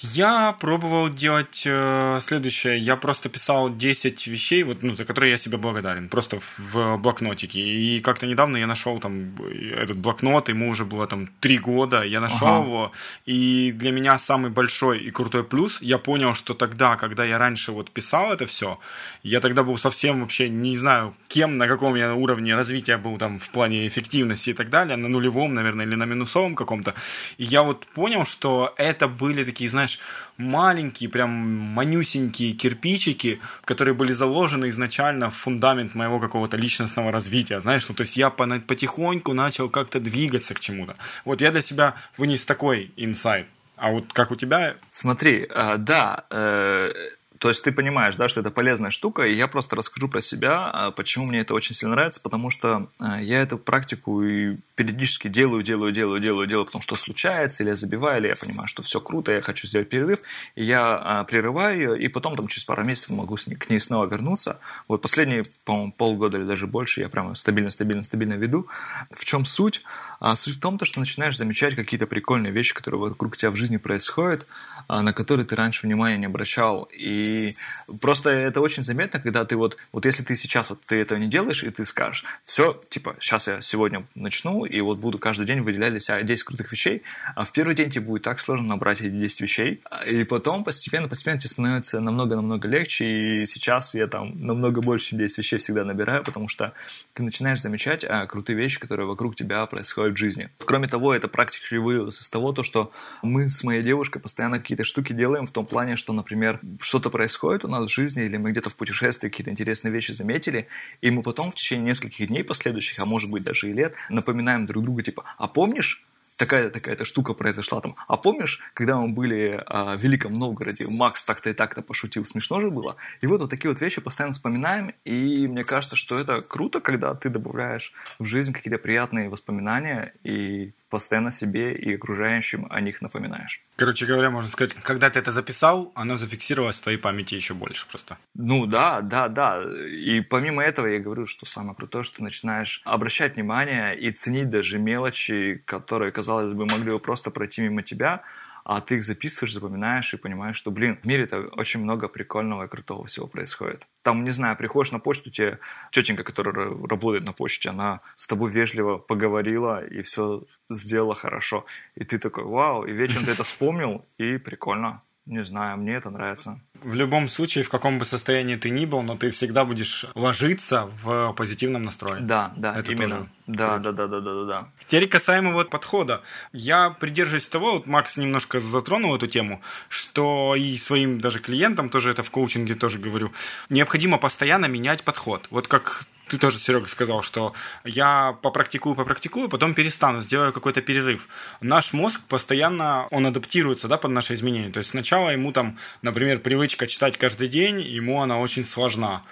[0.00, 2.78] Я пробовал делать э, следующее.
[2.78, 6.08] Я просто писал 10 вещей, вот, ну, за которые я себе благодарен.
[6.08, 7.60] Просто в, в блокнотике.
[7.60, 9.34] И как-то недавно я нашел там
[9.72, 12.02] этот блокнот, ему уже было там 3 года.
[12.02, 12.64] Я нашел ага.
[12.64, 12.92] его.
[13.26, 17.72] И для меня самый большой и крутой плюс, я понял, что тогда, когда я раньше
[17.72, 18.78] вот писал это все,
[19.24, 23.40] я тогда был совсем вообще не знаю, кем, на каком я уровне развития был там
[23.40, 26.94] в плане эффективности и так далее, на нулевом, наверное, или на минусовом каком-то.
[27.36, 30.00] И я вот понял, что это были такие, знаешь, знаешь,
[30.36, 37.88] маленькие, прям манюсенькие кирпичики, которые были заложены изначально в фундамент моего какого-то личностного развития, знаешь,
[37.88, 40.96] ну, то есть я потихоньку начал как-то двигаться к чему-то.
[41.24, 43.46] Вот я для себя вынес такой инсайт.
[43.76, 44.74] А вот как у тебя?
[44.90, 46.92] Смотри, э, да, э,
[47.38, 50.70] то есть ты понимаешь, да, что это полезная штука, и я просто расскажу про себя,
[50.70, 55.28] а, почему мне это очень сильно нравится, потому что а, я эту практику и периодически
[55.28, 58.82] делаю, делаю, делаю, делаю, делаю, потому что случается, или я забиваю, или я понимаю, что
[58.82, 60.20] все круто, я хочу сделать перерыв,
[60.56, 64.06] и я а, прерываю ее, и потом там через пару месяцев могу к ней снова
[64.06, 64.58] вернуться.
[64.88, 68.66] Вот последние, по-моему, полгода или даже больше я прямо стабильно, стабильно, стабильно веду.
[69.12, 69.82] В чем суть?
[70.20, 73.56] А, суть в том, то, что начинаешь замечать какие-то прикольные вещи, которые вокруг тебя в
[73.56, 74.46] жизни происходят,
[74.88, 77.56] а, на которые ты раньше внимания не обращал, и
[78.00, 81.28] просто это очень заметно, когда ты вот, вот если ты сейчас вот ты этого не
[81.28, 85.60] делаешь, и ты скажешь, все, типа, сейчас я сегодня начну, и вот буду каждый день
[85.60, 87.02] выделять для себя 10 крутых вещей,
[87.36, 91.08] а в первый день тебе будет так сложно набрать эти 10 вещей, и потом постепенно,
[91.08, 95.84] постепенно тебе становится намного-намного легче, и сейчас я там намного больше, чем 10 вещей всегда
[95.84, 96.72] набираю, потому что
[97.14, 100.50] ты начинаешь замечать а, крутые вещи, которые вокруг тебя происходят в жизни.
[100.58, 102.92] Кроме того, эта практика еще и вывелась из того, то, что
[103.22, 107.64] мы с моей девушкой постоянно какие-то штуки делаем в том плане, что, например, что-то происходит
[107.64, 110.68] у нас в жизни, или мы где-то в путешествии какие-то интересные вещи заметили,
[111.00, 114.66] и мы потом в течение нескольких дней последующих, а может быть даже и лет, напоминаем
[114.66, 116.04] друг другу, типа, а помнишь,
[116.38, 117.96] такая такая-то штука произошла там.
[118.06, 122.60] А помнишь, когда мы были а, в Великом Новгороде, Макс так-то и так-то пошутил, смешно
[122.60, 122.96] же было?
[123.20, 127.14] И вот вот такие вот вещи постоянно вспоминаем, и мне кажется, что это круто, когда
[127.14, 133.62] ты добавляешь в жизнь какие-то приятные воспоминания, и постоянно себе и окружающим о них напоминаешь.
[133.76, 137.86] Короче говоря, можно сказать, когда ты это записал, оно зафиксировалось в твоей памяти еще больше
[137.88, 138.18] просто.
[138.34, 139.62] Ну да, да, да.
[139.88, 144.50] И помимо этого я говорю, что самое крутое, что ты начинаешь обращать внимание и ценить
[144.50, 148.22] даже мелочи, которые, казалось бы, могли бы просто пройти мимо тебя,
[148.68, 152.68] а ты их записываешь, запоминаешь и понимаешь, что, блин, в мире-то очень много прикольного и
[152.68, 153.86] крутого всего происходит.
[154.02, 155.58] Там, не знаю, приходишь на почту, тебе
[155.90, 161.64] тетенька, которая работает на почте, она с тобой вежливо поговорила и все сделала хорошо.
[161.94, 165.00] И ты такой, вау, и вечером ты это вспомнил, и прикольно.
[165.28, 166.58] Не знаю, мне это нравится.
[166.80, 170.88] В любом случае, в каком бы состоянии ты ни был, но ты всегда будешь ложиться
[171.02, 172.20] в позитивном настрое.
[172.20, 173.16] Да, да, это именно.
[173.16, 174.68] Тоже да, да, да, да, да, да, да.
[174.86, 176.22] Теперь касаемо вот подхода.
[176.52, 179.60] Я придерживаюсь того, вот Макс немножко затронул эту тему,
[179.90, 183.30] что и своим даже клиентам тоже это в коучинге тоже говорю,
[183.68, 185.46] необходимо постоянно менять подход.
[185.50, 191.28] Вот как ты тоже, Серега, сказал, что я попрактикую, попрактикую, потом перестану, сделаю какой-то перерыв.
[191.60, 194.70] Наш мозг постоянно, он адаптируется, да, под наши изменения.
[194.70, 199.22] То есть сначала ему там, например, привычка читать каждый день, ему она очень сложна.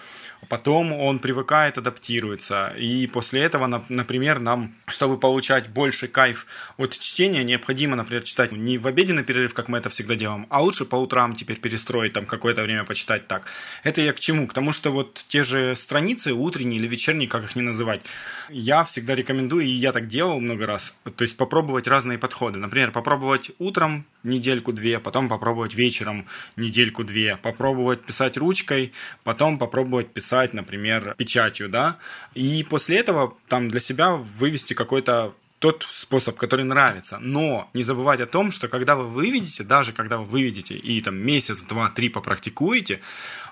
[0.48, 2.68] Потом он привыкает, адаптируется.
[2.78, 6.46] И после этого, например, нам, чтобы получать больше кайф
[6.76, 10.62] от чтения, необходимо, например, читать не в обеденный перерыв, как мы это всегда делаем, а
[10.62, 13.42] лучше по утрам теперь перестроить, там какое-то время почитать так.
[13.82, 14.46] Это я к чему?
[14.46, 18.02] К тому, что вот те же страницы, утренние или вечерние, как их не называть,
[18.48, 22.58] я всегда рекомендую, и я так делал много раз, то есть попробовать разные подходы.
[22.58, 28.92] Например, попробовать утром недельку-две, потом попробовать вечером недельку-две, попробовать писать ручкой,
[29.24, 31.98] потом попробовать писать, например, печатью, да,
[32.34, 37.18] и после этого там для себя вывести какой-то тот способ, который нравится.
[37.18, 41.16] Но не забывать о том, что когда вы выведете, даже когда вы выведете и там
[41.16, 43.00] месяц, два, три попрактикуете,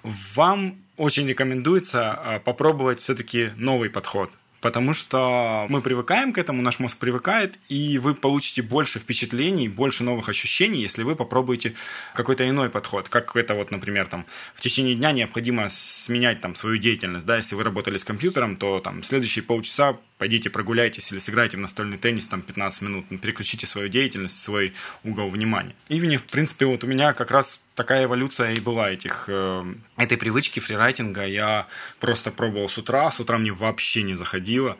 [0.02, 4.30] вам очень рекомендуется а, попробовать все-таки новый подход
[4.64, 10.04] потому что мы привыкаем к этому, наш мозг привыкает, и вы получите больше впечатлений, больше
[10.04, 11.74] новых ощущений, если вы попробуете
[12.14, 14.24] какой-то иной подход, как это вот, например, там,
[14.54, 18.80] в течение дня необходимо сменять там свою деятельность, да, если вы работали с компьютером, то
[18.80, 23.90] там следующие полчаса пойдите прогуляйтесь или сыграйте в настольный теннис там 15 минут, переключите свою
[23.90, 24.72] деятельность, свой
[25.02, 25.74] угол внимания.
[25.90, 29.64] И, в принципе, вот у меня как раз такая эволюция и была этих, э,
[29.96, 31.26] этой привычки фрирайтинга.
[31.26, 31.66] Я
[32.00, 34.76] просто пробовал с утра, с утра мне вообще не заходило.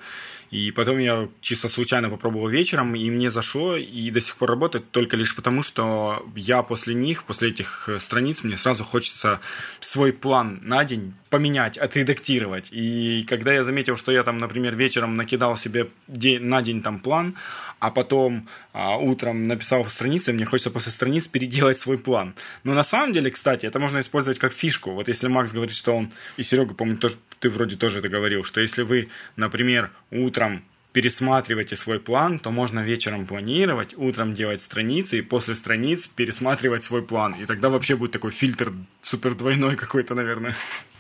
[0.55, 4.89] И потом я чисто случайно попробовал вечером, и мне зашло, и до сих пор работает
[4.93, 9.41] только лишь потому, что я после них, после этих э, страниц, мне сразу хочется
[9.81, 12.69] свой план на день поменять, отредактировать.
[12.71, 17.35] И когда я заметил, что я там, например, вечером накидал себе на день там план,
[17.81, 22.35] а потом а, утром написал в странице, мне хочется после страниц переделать свой план.
[22.63, 24.93] Но на самом деле, кстати, это можно использовать как фишку.
[24.93, 28.45] Вот если Макс говорит, что он, и Серега, помню, тоже, ты вроде тоже это говорил,
[28.45, 30.44] что если вы, например, утром
[30.93, 37.03] пересматриваете свой план, то можно вечером планировать, утром делать страницы и после страниц пересматривать свой
[37.03, 37.35] план.
[37.43, 40.55] И тогда вообще будет такой фильтр супер двойной какой-то, наверное.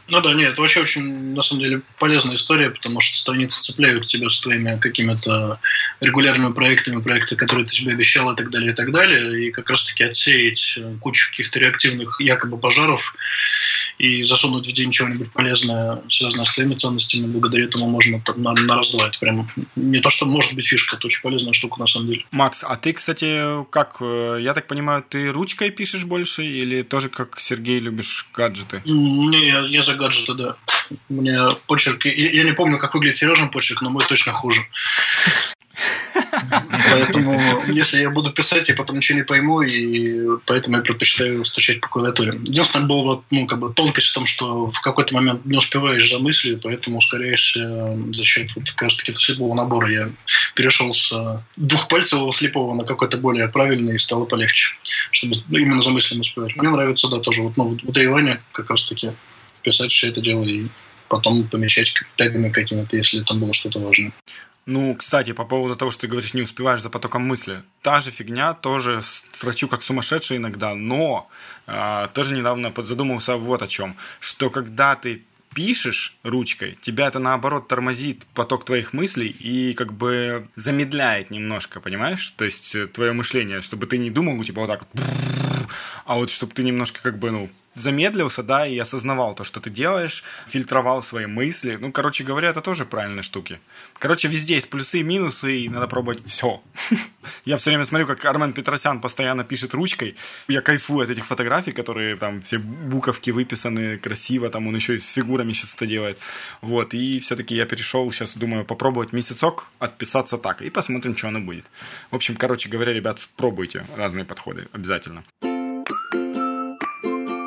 [0.08, 4.06] Ну да, нет, это вообще очень, на самом деле, полезная история, потому что страницы цепляют
[4.06, 5.58] тебя с твоими какими-то
[6.00, 9.70] регулярными проектами, проекты, которые ты тебе обещал и так далее, и так далее, и как
[9.70, 13.14] раз-таки отсеять кучу каких-то реактивных якобы пожаров
[13.98, 18.76] и засунуть в день чего-нибудь полезное, связанное с твоими ценностями, благодаря этому можно на, на
[18.76, 19.08] раз два.
[19.08, 22.24] Это прям не то, что может быть фишка, это очень полезная штука на самом деле.
[22.30, 27.08] Макс, а ты, кстати, как, э, я так понимаю, ты ручкой пишешь больше или тоже
[27.08, 28.82] как Сергей любишь гаджеты?
[28.84, 30.56] Не, я, я за гаджеты, да.
[31.08, 32.04] У меня почерк...
[32.06, 34.60] Я не помню, как выглядит Сережин почерк, но мой точно хуже.
[36.90, 41.80] Поэтому, если я буду писать, я потом ничего не пойму, и поэтому я предпочитаю стучать
[41.80, 42.32] по клавиатуре.
[42.44, 46.18] Единственное, была ну, как бы тонкость в том, что в какой-то момент не успеваешь за
[46.18, 49.90] мыслью, поэтому ускоряешься за счет вот как раз таки слепого набора.
[49.90, 50.10] Я
[50.54, 54.74] перешел с двухпальцевого слепого на какой-то более правильный, и стало полегче,
[55.10, 56.56] чтобы именно за мыслями успевать.
[56.56, 59.12] Мне нравится, да, тоже вот, ну, выдаивание как раз таки
[59.64, 60.66] писать все это дело и
[61.08, 64.12] потом помещать тегами какими-то, если там было что-то важное.
[64.66, 67.62] Ну, кстати, по поводу того, что ты говоришь, не успеваешь за потоком мысли.
[67.82, 71.28] Та же фигня, тоже строчу как сумасшедший иногда, но
[71.66, 73.96] э, тоже недавно задумался вот о чем.
[74.20, 75.22] Что когда ты
[75.54, 82.30] пишешь ручкой, тебя это наоборот тормозит поток твоих мыслей и как бы замедляет немножко, понимаешь?
[82.30, 84.86] То есть э, твое мышление, чтобы ты не думал, типа вот так
[86.06, 89.70] а вот чтобы ты немножко как бы, ну, замедлился, да, и осознавал то, что ты
[89.70, 91.76] делаешь, фильтровал свои мысли.
[91.80, 93.60] Ну, короче говоря, это тоже правильные штуки.
[93.98, 96.62] Короче, везде есть плюсы и минусы, и надо пробовать все.
[97.44, 100.16] Я все время смотрю, как Армен Петросян постоянно пишет ручкой.
[100.48, 104.98] Я кайфую от этих фотографий, которые там все буковки выписаны красиво, там он еще и
[104.98, 106.18] с фигурами сейчас это делает.
[106.60, 111.40] Вот, и все-таки я перешел, сейчас думаю, попробовать месяцок отписаться так, и посмотрим, что оно
[111.40, 111.66] будет.
[112.10, 115.24] В общем, короче говоря, ребят, пробуйте разные подходы обязательно.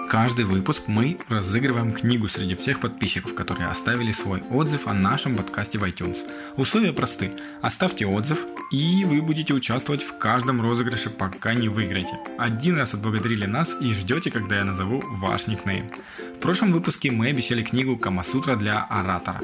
[0.10, 5.80] Каждый выпуск мы разыгрываем книгу среди всех подписчиков, которые оставили свой отзыв о нашем подкасте
[5.80, 6.20] в iTunes.
[6.56, 7.32] Условия просты.
[7.62, 12.17] Оставьте отзыв, и вы будете участвовать в каждом розыгрыше, пока не выиграете.
[12.38, 15.89] Один раз отблагодарили нас и ждете, когда я назову ваш никнейм.
[16.38, 19.41] В прошлом выпуске мы обещали книгу «Камасутра для оратора»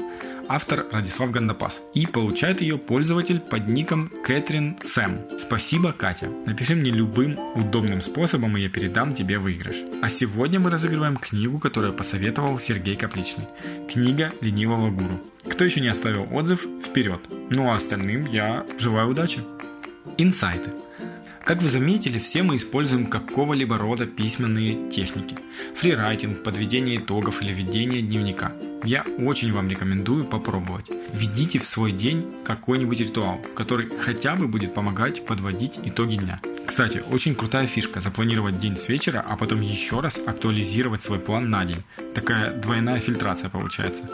[0.48, 1.80] автор Радислав Гандапас.
[1.94, 5.20] И получает ее пользователь под ником Кэтрин Сэм.
[5.38, 6.28] Спасибо, Катя.
[6.46, 9.76] Напиши мне любым удобным способом, и я передам тебе выигрыш.
[10.02, 13.46] А сегодня мы разыгрываем книгу, которую посоветовал Сергей Капличный.
[13.88, 15.20] Книга ленивого гуру.
[15.48, 17.20] Кто еще не оставил отзыв, вперед.
[17.50, 19.40] Ну а остальным я желаю удачи.
[20.18, 20.70] Инсайты.
[21.44, 25.36] Как вы заметили, все мы используем какого-либо рода письменные техники.
[25.76, 28.52] Фрирайтинг, подведение итогов или ведение дневника.
[28.82, 30.86] Я очень вам рекомендую попробовать.
[31.12, 36.40] Введите в свой день какой-нибудь ритуал, который хотя бы будет помогать подводить итоги дня.
[36.66, 41.50] Кстати, очень крутая фишка запланировать день с вечера, а потом еще раз актуализировать свой план
[41.50, 41.82] на день.
[42.14, 44.04] Такая двойная фильтрация получается.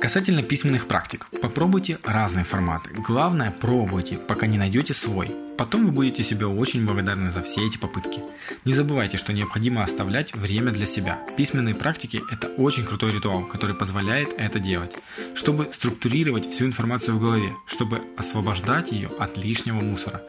[0.00, 2.90] Касательно письменных практик, попробуйте разные форматы.
[2.92, 5.34] Главное, пробуйте, пока не найдете свой.
[5.56, 8.20] Потом вы будете себе очень благодарны за все эти попытки.
[8.66, 11.18] Не забывайте, что необходимо оставлять время для себя.
[11.38, 14.94] Письменные практики– это очень крутой ритуал, который позволяет это делать,
[15.34, 20.22] чтобы структурировать всю информацию в голове, чтобы освобождать ее от лишнего мусора.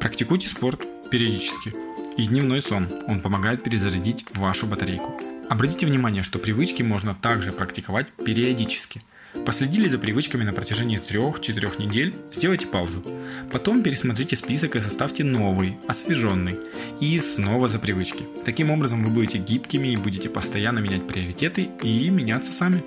[0.00, 1.74] Практикуйте спорт периодически.
[2.16, 2.88] И дневной сон.
[3.06, 5.31] Он помогает перезарядить вашу батарейку.
[5.52, 9.02] Обратите внимание, что привычки можно также практиковать периодически.
[9.44, 13.04] Последили за привычками на протяжении 3-4 недель, сделайте паузу.
[13.52, 16.56] Потом пересмотрите список и составьте новый, освеженный.
[17.00, 18.24] И снова за привычки.
[18.46, 22.82] Таким образом вы будете гибкими и будете постоянно менять приоритеты и меняться сами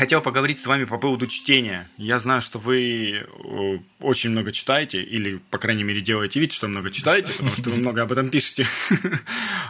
[0.00, 1.86] хотел поговорить с вами по поводу чтения.
[1.98, 6.68] Я знаю, что вы э, очень много читаете, или, по крайней мере, делаете вид, что
[6.68, 8.66] много читаете, потому что вы много об этом пишете.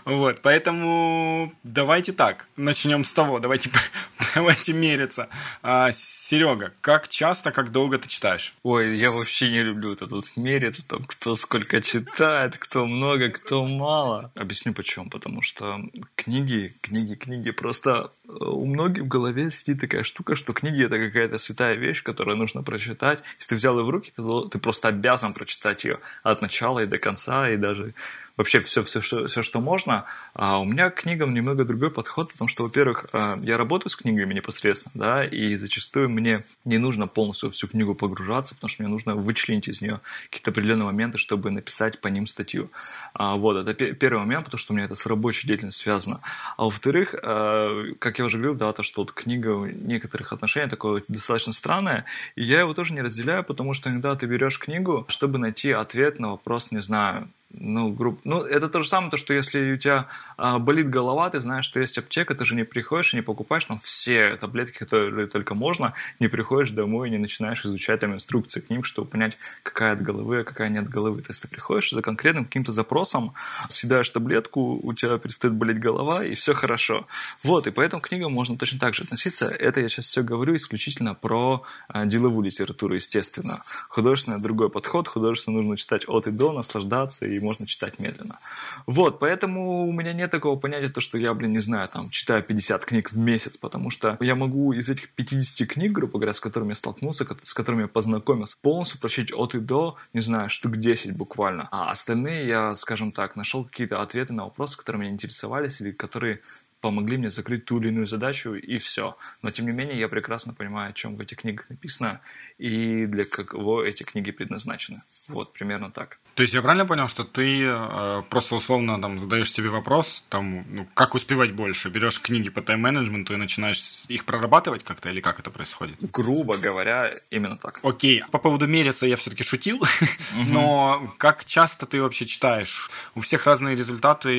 [0.07, 3.71] Вот, поэтому давайте так, начнем с того, давайте,
[4.35, 5.29] давайте мериться.
[5.63, 8.55] А, Серега, как часто, как долго ты читаешь?
[8.63, 13.67] Ой, я вообще не люблю это тут мериться, там, кто сколько читает, кто много, кто
[13.67, 14.33] мало.
[14.35, 15.81] Объясню почему, потому что
[16.15, 21.39] книги, книги, книги, просто у многих в голове сидит такая штука, что книги это какая-то
[21.39, 23.23] святая вещь, которую нужно прочитать.
[23.39, 26.87] Если ты взял ее в руки, ты, ты просто обязан прочитать ее от начала и
[26.87, 27.95] до конца, и даже
[28.37, 30.05] вообще все, все, все, все что можно.
[30.35, 33.97] А у меня к книгам немного другой подход, потому что, во-первых, а, я работаю с
[33.97, 38.91] книгами непосредственно, да, и зачастую мне не нужно полностью всю книгу погружаться, потому что мне
[38.91, 42.71] нужно вычленить из нее какие-то определенные моменты, чтобы написать по ним статью.
[43.15, 46.21] А, вот, это первый момент, потому что у меня это с рабочей деятельностью связано.
[46.57, 50.71] А во-вторых, а, как я уже говорил, да, то, что вот книга в некоторых отношениях
[50.71, 52.05] такое достаточно странное,
[52.37, 56.19] и я его тоже не разделяю, потому что иногда ты берешь книгу, чтобы найти ответ
[56.19, 59.77] на вопрос, не знаю, ну, грубо, ну, это то же самое, то, что если у
[59.77, 63.23] тебя а, болит голова, ты знаешь, что есть аптека, ты же не приходишь и не
[63.23, 68.15] покупаешь там все таблетки, которые только можно, не приходишь домой и не начинаешь изучать там
[68.15, 71.23] инструкции к ним, чтобы понять, какая от головы, а какая нет головы.
[71.23, 73.35] То есть ты приходишь за конкретным каким-то запросом,
[73.69, 77.07] съедаешь таблетку, у тебя перестает болеть голова, и все хорошо.
[77.43, 79.47] Вот, и поэтому к книгам можно точно так же относиться.
[79.47, 83.63] Это я сейчас все говорю исключительно про а, деловую литературу, естественно.
[83.89, 88.39] Художественный другой подход, художественно нужно читать от и до, наслаждаться и можно читать медленно.
[88.87, 92.43] Вот, поэтому у меня нет такого понятия, то, что я, блин, не знаю, там, читаю
[92.43, 96.41] 50 книг в месяц, потому что я могу из этих 50 книг, грубо говоря, с
[96.41, 100.77] которыми я столкнулся, с которыми я познакомился, полностью прочитать от и до, не знаю, штук
[100.77, 101.69] 10 буквально.
[101.71, 106.41] А остальные я, скажем так, нашел какие-то ответы на вопросы, которые меня интересовались или которые
[106.81, 109.17] помогли мне закрыть ту или иную задачу, и все.
[109.43, 112.21] Но, тем не менее, я прекрасно понимаю, о чем в этих книгах написано,
[112.59, 115.03] и для кого эти книги предназначены.
[115.29, 116.19] Вот, примерно так.
[116.35, 120.65] То есть я правильно понял, что ты э, просто условно там задаешь себе вопрос, там,
[120.69, 121.91] ну, как успевать больше?
[121.91, 125.97] Берешь книги по тайм-менеджменту и начинаешь их прорабатывать как-то, или как это происходит?
[126.01, 127.81] Грубо говоря, именно так.
[127.83, 128.23] Окей.
[128.31, 129.83] По поводу мериться я все-таки шутил,
[130.35, 132.91] но как часто ты вообще читаешь?
[133.15, 134.31] У всех разные результаты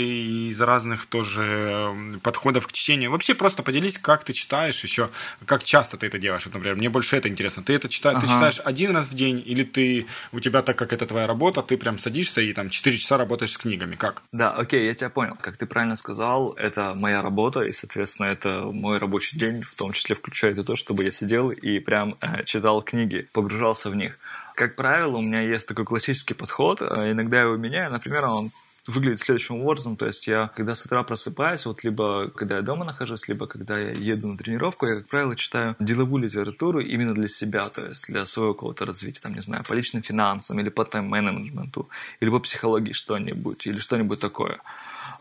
[0.49, 1.93] из разных тоже
[2.31, 3.11] подходов к чтению.
[3.11, 5.09] Вообще просто поделись, как ты читаешь еще,
[5.45, 6.45] как часто ты это делаешь.
[6.45, 7.61] Вот, например, мне больше это интересно.
[7.61, 8.25] Ты это читаешь, ага.
[8.25, 11.61] ты читаешь один раз в день, или ты у тебя так как это твоя работа,
[11.61, 13.95] ты прям садишься и там 4 часа работаешь с книгами.
[13.95, 14.23] Как?
[14.31, 15.35] Да, окей, я тебя понял.
[15.41, 19.91] Как ты правильно сказал, это моя работа, и, соответственно, это мой рабочий день, в том
[19.91, 24.17] числе включает и то, чтобы я сидел и прям э, читал книги, погружался в них.
[24.55, 28.51] Как правило, у меня есть такой классический подход, э, иногда я его меняю, например, он
[28.87, 29.95] выглядит следующим образом.
[29.95, 33.77] То есть я, когда с утра просыпаюсь, вот либо когда я дома нахожусь, либо когда
[33.77, 38.07] я еду на тренировку, я, как правило, читаю деловую литературу именно для себя, то есть
[38.07, 41.89] для своего какого-то развития, там, не знаю, по личным финансам или по тайм-менеджменту,
[42.19, 44.59] или по психологии что-нибудь, или что-нибудь такое.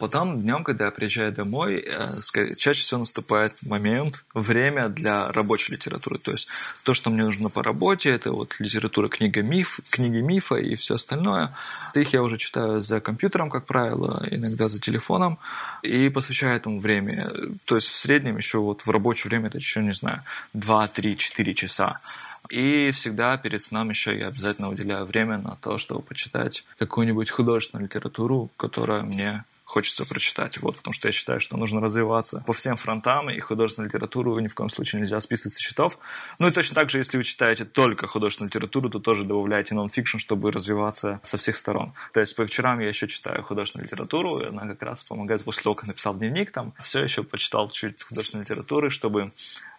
[0.01, 2.19] Потом днем, когда я приезжаю домой, э,
[2.57, 6.19] чаще всего наступает момент, время для рабочей литературы.
[6.19, 6.49] То есть
[6.85, 10.95] то, что мне нужно по работе, это вот литература книга миф, книги мифа и все
[10.95, 11.55] остальное.
[11.95, 15.39] Их я уже читаю за компьютером, как правило, иногда за телефоном,
[15.83, 17.31] и посвящаю этому время.
[17.67, 20.23] То есть в среднем еще вот в рабочее время это еще, не знаю,
[20.55, 22.01] 2, 3, 4 часа.
[22.49, 27.87] И всегда перед сном еще я обязательно уделяю время на то, чтобы почитать какую-нибудь художественную
[27.87, 30.59] литературу, которая мне хочется прочитать.
[30.59, 34.49] Вот, потому что я считаю, что нужно развиваться по всем фронтам, и художественную литературу ни
[34.49, 35.99] в коем случае нельзя списывать со счетов.
[36.41, 40.19] Ну и точно так же, если вы читаете только художественную литературу, то тоже добавляйте нон-фикшн,
[40.19, 41.93] чтобы развиваться со всех сторон.
[42.13, 45.63] То есть по вечерам я еще читаю художественную литературу, и она как раз помогает после
[45.63, 49.33] того, как написал дневник, там все еще почитал чуть художественной литературы, чтобы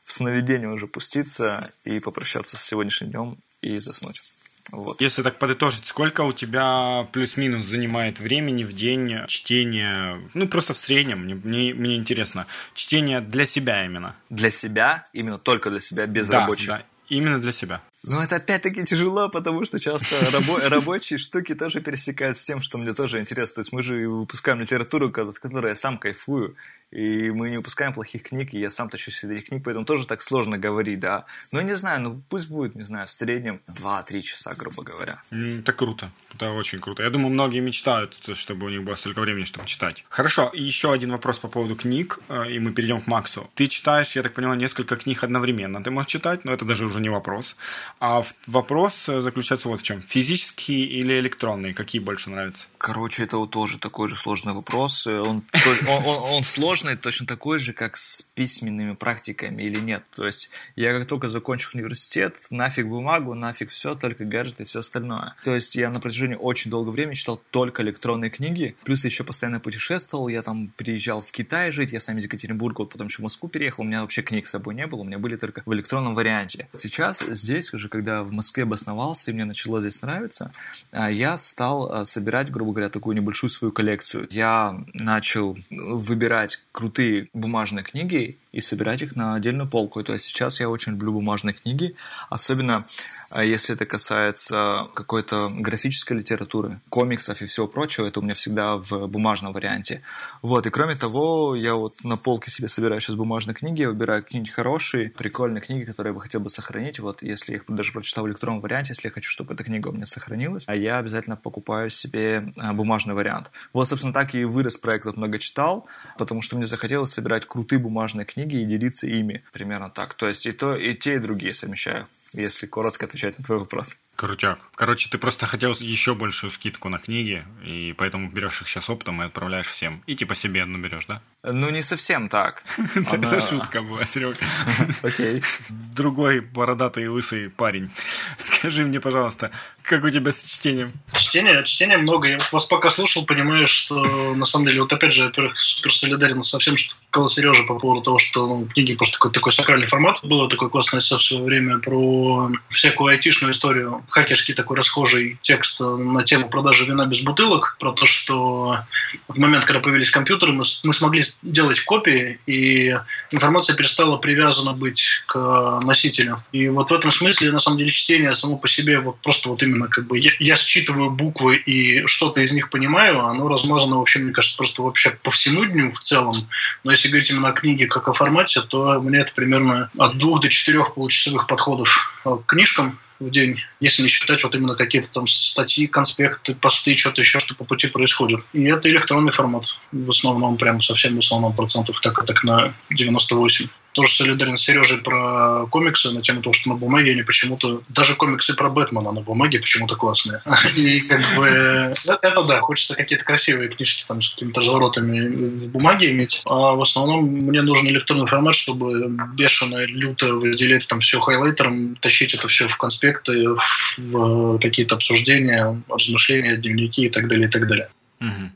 [0.06, 4.41] в сновидение уже пуститься и попрощаться с сегодняшним днем и заснуть.
[4.72, 5.02] Вот.
[5.02, 10.78] Если так подытожить, сколько у тебя плюс-минус занимает времени в день чтения, ну просто в
[10.78, 14.16] среднем, мне, мне, мне интересно, чтение для себя именно?
[14.30, 16.68] Для себя, именно только для себя, без да, рабочих?
[16.68, 17.82] Да, именно для себя.
[18.04, 22.78] Ну, это опять-таки тяжело, потому что часто рабо- рабочие штуки тоже пересекаются с тем, что
[22.78, 23.56] мне тоже интересно.
[23.56, 26.56] То есть мы же выпускаем литературу, от которой я сам кайфую,
[26.92, 30.06] и мы не выпускаем плохих книг, и я сам тащу себе этих книг, поэтому тоже
[30.06, 31.26] так сложно говорить, да.
[31.52, 35.22] Но не знаю, ну пусть будет, не знаю, в среднем 2-3 часа, грубо говоря.
[35.32, 37.04] Это круто, это очень круто.
[37.04, 40.04] Я думаю, многие мечтают, чтобы у них было столько времени, чтобы читать.
[40.10, 43.50] Хорошо, еще один вопрос по поводу книг, э, и мы перейдем к Максу.
[43.56, 45.82] Ты читаешь, я так поняла, несколько книг одновременно.
[45.84, 47.56] Ты можешь читать, но это даже уже не вопрос.
[48.00, 50.02] А вопрос э, заключается вот в чем.
[50.02, 51.74] Физические или электронные?
[51.74, 52.68] Какие больше нравятся?
[52.78, 55.06] Короче, это вот тоже такой же сложный вопрос.
[55.08, 60.04] Э, он, он, он, он сложный, точно такой же, как с письменными практиками или нет.
[60.16, 64.80] То есть я как только закончу университет, нафиг бумагу, нафиг все, только гаджеты и все
[64.80, 65.36] остальное.
[65.44, 69.60] То есть я на протяжении очень долгого времени читал только электронные книги, плюс еще постоянно
[69.60, 73.24] путешествовал, я там приезжал в Китай жить, я сам из Екатеринбурга, вот потом еще в
[73.24, 75.74] Москву переехал, у меня вообще книг с собой не было, у меня были только в
[75.74, 76.68] электронном варианте.
[76.76, 80.52] Сейчас здесь, уже когда в Москве обосновался и мне начало здесь нравиться,
[80.92, 84.28] а, я стал а, собирать, грубо говоря, такую небольшую свою коллекцию.
[84.30, 90.04] Я начал выбирать крутые бумажные книги и собирать их на отдельную полку.
[90.04, 91.96] То есть сейчас я очень люблю бумажные книги,
[92.30, 92.86] особенно
[93.32, 98.76] а если это касается какой-то графической литературы, комиксов и всего прочего, это у меня всегда
[98.76, 100.02] в бумажном варианте.
[100.42, 104.52] Вот, и кроме того, я вот на полке себе собираю сейчас бумажные книги, выбираю какие-нибудь
[104.52, 107.00] хорошие, прикольные книги, которые я бы хотел бы сохранить.
[107.00, 109.88] Вот, если я их даже прочитал в электронном варианте, если я хочу, чтобы эта книга
[109.88, 113.50] у меня сохранилась, а я обязательно покупаю себе а, бумажный вариант.
[113.72, 115.88] Вот, собственно, так и вырос проект вот много читал,
[116.18, 119.44] потому что мне захотелось собирать крутые бумажные книги и делиться ими.
[119.52, 120.14] Примерно так.
[120.14, 123.98] То есть и то, и те, и другие совмещаю если коротко отвечать на твой вопрос.
[124.22, 124.60] Крутяк.
[124.76, 129.20] Короче, ты просто хотел еще большую скидку на книги, и поэтому берешь их сейчас оптом
[129.20, 130.04] и отправляешь всем.
[130.06, 131.24] И типа себе одну берешь, да?
[131.44, 132.64] Ну, не совсем так.
[132.96, 134.38] Это шутка была, Серега.
[135.02, 135.42] Окей.
[135.70, 137.90] Другой бородатый и лысый парень.
[138.38, 139.50] Скажи мне, пожалуйста,
[139.82, 140.94] как у тебя с чтением?
[141.14, 142.28] Чтение, чтение много.
[142.28, 146.44] Я вас пока слушал, понимаю, что на самом деле, вот опять же, во-первых, супер солидарен
[146.44, 149.88] со всем, что сказал Сережа по поводу того, что ну, книги просто такой, такой сакральный
[149.88, 150.20] формат.
[150.22, 155.80] Было такое классное эссе в свое время про всякую айтишную историю хакерский такой расхожий текст
[155.80, 158.80] на тему продажи вина без бутылок, про то, что
[159.28, 162.98] в момент, когда появились компьютеры, мы, мы смогли делать копии, и
[163.32, 166.44] информация перестала привязана быть к носителю.
[166.52, 169.64] И вот в этом смысле, на самом деле, чтение само по себе, вот просто вот
[169.64, 174.20] именно как бы я, я считываю буквы и что-то из них понимаю, оно размазано вообще,
[174.20, 176.36] мне кажется, просто вообще по всему дню в целом.
[176.84, 180.42] Но если говорить именно о книге как о формате, то мне это примерно от двух
[180.42, 181.90] до четырех получасовых подходов
[182.24, 187.22] к книжкам в день, если не считать вот именно какие-то там статьи, конспекты, посты, что-то
[187.22, 188.42] еще, что по пути происходит.
[188.54, 193.68] И это электронный формат в основном, прям совсем в основном процентов, так, так на 98
[193.94, 197.82] тоже солидарен с Сережей про комиксы на тему того, что на бумаге они почему-то...
[197.90, 200.42] Даже комиксы про Бэтмена на бумаге почему-то классные.
[200.76, 201.94] И как бы...
[202.06, 206.42] Это да, хочется какие-то красивые книжки там с какими-то разворотами в бумаге иметь.
[206.46, 212.34] А в основном мне нужен электронный формат, чтобы бешено, люто выделять там все хайлайтером, тащить
[212.34, 213.50] это все в конспекты,
[213.98, 217.90] в какие-то обсуждения, размышления, дневники и так далее, и так далее.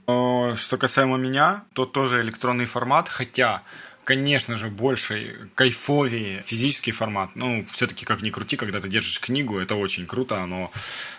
[0.06, 3.64] Что касаемо меня, то тоже электронный формат, хотя
[4.06, 7.32] конечно же, больше кайфовее физический формат.
[7.36, 10.72] Ну, все-таки, как ни крути, когда ты держишь книгу, это очень круто, оно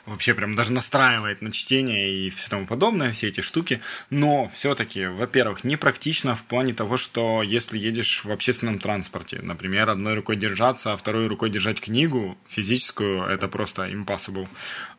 [0.06, 3.80] вообще прям даже настраивает на чтение и все тому подобное, все эти штуки.
[4.10, 10.14] Но все-таки, во-первых, непрактично в плане того, что если едешь в общественном транспорте, например, одной
[10.14, 14.48] рукой держаться, а второй рукой держать книгу физическую, это просто impossible.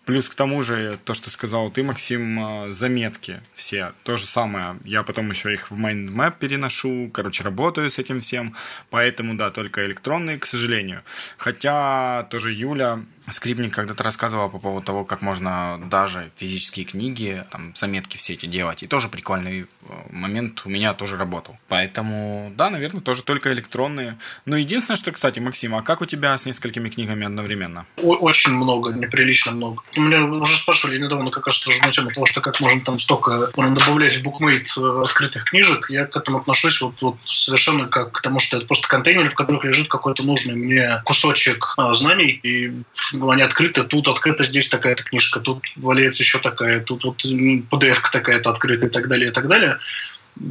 [0.07, 3.91] Плюс к тому же, то, что сказал ты, Максим, э, заметки все.
[4.03, 4.77] То же самое.
[4.85, 7.11] Я потом еще их в MindMap переношу.
[7.13, 8.55] Короче, работаю с этим всем.
[8.89, 11.03] Поэтому, да, только электронные, к сожалению.
[11.35, 17.73] Хотя тоже Юля Скрипник когда-то рассказывал по поводу того, как можно даже физические книги, там,
[17.75, 18.83] заметки все эти делать.
[18.83, 19.65] И тоже прикольный э,
[20.11, 21.57] момент у меня тоже работал.
[21.67, 24.17] Поэтому, да, наверное, тоже только электронные.
[24.45, 27.85] Но единственное, что, кстати, Максим, а как у тебя с несколькими книгами одновременно?
[27.97, 29.83] Очень много, неприлично много.
[29.95, 32.99] У меня уже спрашивали недавно как раз тоже на тему того, что как можно там
[32.99, 35.89] столько добавлять в букмейт э, открытых книжек.
[35.89, 39.35] Я к этому отношусь вот, вот совершенно как к тому, что это просто контейнер, в
[39.35, 42.71] которых лежит какой-то нужный мне кусочек а, знаний, и
[43.17, 47.99] ну, они открыты, тут открыта здесь такая-то книжка, тут валяется еще такая, тут вот pdf
[48.11, 49.79] такая-то открыта и так далее, и так далее.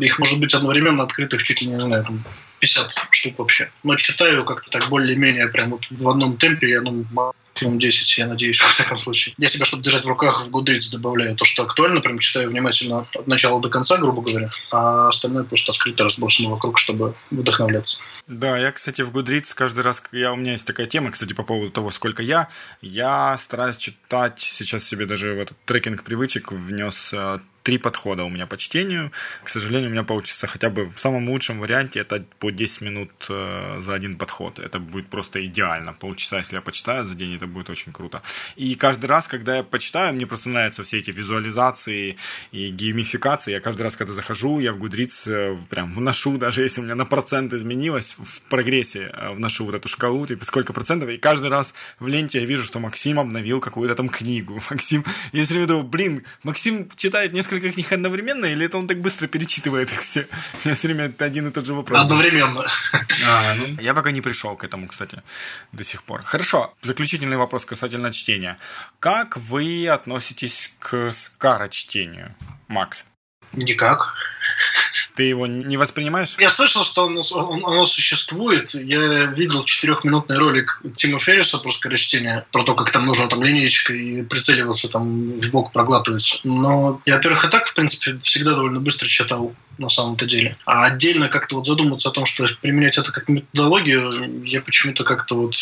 [0.01, 2.23] Их может быть одновременно открытых чуть ли не знаю, там
[2.61, 3.71] 50 штук вообще.
[3.83, 7.05] Но читаю как-то так более-менее прям вот в одном темпе, я ну,
[7.57, 9.35] максимум 10, я надеюсь, во всяком случае.
[9.39, 13.07] Я себя, чтобы держать в руках, в Goodreads добавляю то, что актуально, прям читаю внимательно
[13.15, 18.03] от начала до конца, грубо говоря, а остальное просто открыто разбросано вокруг, чтобы вдохновляться.
[18.27, 21.45] Да, я, кстати, в Goodreads каждый раз, я, у меня есть такая тема, кстати, по
[21.45, 22.49] поводу того, сколько я,
[22.83, 28.29] я стараюсь читать, сейчас себе даже в этот трекинг привычек внес э, три подхода у
[28.29, 29.11] меня по чтению.
[29.43, 33.11] К сожалению, у меня получится хотя бы в самом лучшем варианте это по 10 минут
[33.29, 34.61] э, за один подход.
[34.61, 35.93] Это будет просто идеально.
[35.93, 38.23] Полчаса, если я почитаю за день, это будет очень круто.
[38.55, 42.17] И каждый раз, когда я почитаю, мне просто нравятся все эти визуализации
[42.53, 43.51] и геймификации.
[43.51, 46.95] Я каждый раз, когда захожу, я в Goodreads э, прям вношу, даже если у меня
[46.95, 51.51] на процент изменилось в прогрессе, э, вношу вот эту шкалу, типа сколько процентов, и каждый
[51.51, 54.63] раз в ленте я вижу, что Максим обновил какую-то там книгу.
[54.71, 58.87] Максим, я все время думаю, блин, Максим читает несколько несколько книг одновременно, или это он
[58.87, 60.29] так быстро перечитывает их все?
[60.65, 62.03] У меня все время один и тот же вопрос.
[62.03, 62.67] Одновременно.
[63.25, 65.23] А, ну, я пока не пришел к этому, кстати,
[65.73, 66.23] до сих пор.
[66.23, 68.59] Хорошо, заключительный вопрос касательно чтения.
[68.99, 72.35] Как вы относитесь к скорочтению,
[72.69, 73.05] Макс?
[73.53, 74.15] Никак.
[75.17, 76.37] Ты его не воспринимаешь?
[76.39, 77.23] Я слышал, что оно,
[77.65, 78.75] оно существует.
[78.75, 83.99] Я видел четырехминутный ролик Тима Ферриса про скорочтение, про то, как там нужно там линейкой
[83.99, 86.41] и прицеливаться там в бок проглатывать.
[86.45, 90.57] Но я, во-первых, и так, в принципе, всегда довольно быстро читал на самом-то деле.
[90.65, 95.35] А отдельно как-то вот задуматься о том, что применять это как методологию, я почему-то как-то
[95.35, 95.55] вот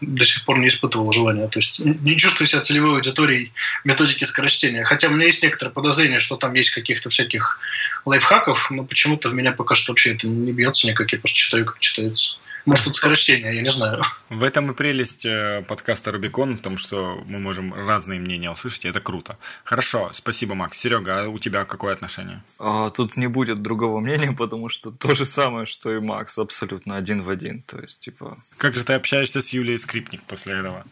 [0.00, 1.48] до сих пор не испытывал желания.
[1.48, 3.52] То есть не чувствую себя целевой аудиторией
[3.84, 4.84] методики скорочтения.
[4.84, 7.58] Хотя у меня есть некоторое подозрение, что там есть каких-то всяких
[8.04, 11.10] лайфхаков, но почему-то в меня пока что вообще это не бьется никак.
[11.12, 12.36] Я просто читаю, как читается.
[12.66, 14.02] Может, это скорочтение, я не знаю.
[14.28, 18.84] В этом и прелесть э, подкаста Рубикон, в том, что мы можем разные мнения услышать,
[18.84, 19.38] и это круто.
[19.64, 20.78] Хорошо, спасибо, Макс.
[20.78, 22.42] Серега, а у тебя какое отношение?
[22.58, 26.96] А, тут не будет другого мнения, потому что то же самое, что и Макс, абсолютно
[26.96, 27.62] один в один.
[27.62, 28.38] То есть, типа...
[28.58, 30.84] Как же ты общаешься с Юлией Скрипник после этого?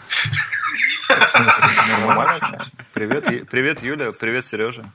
[2.95, 4.91] Привет, Юля, привет, Сережа.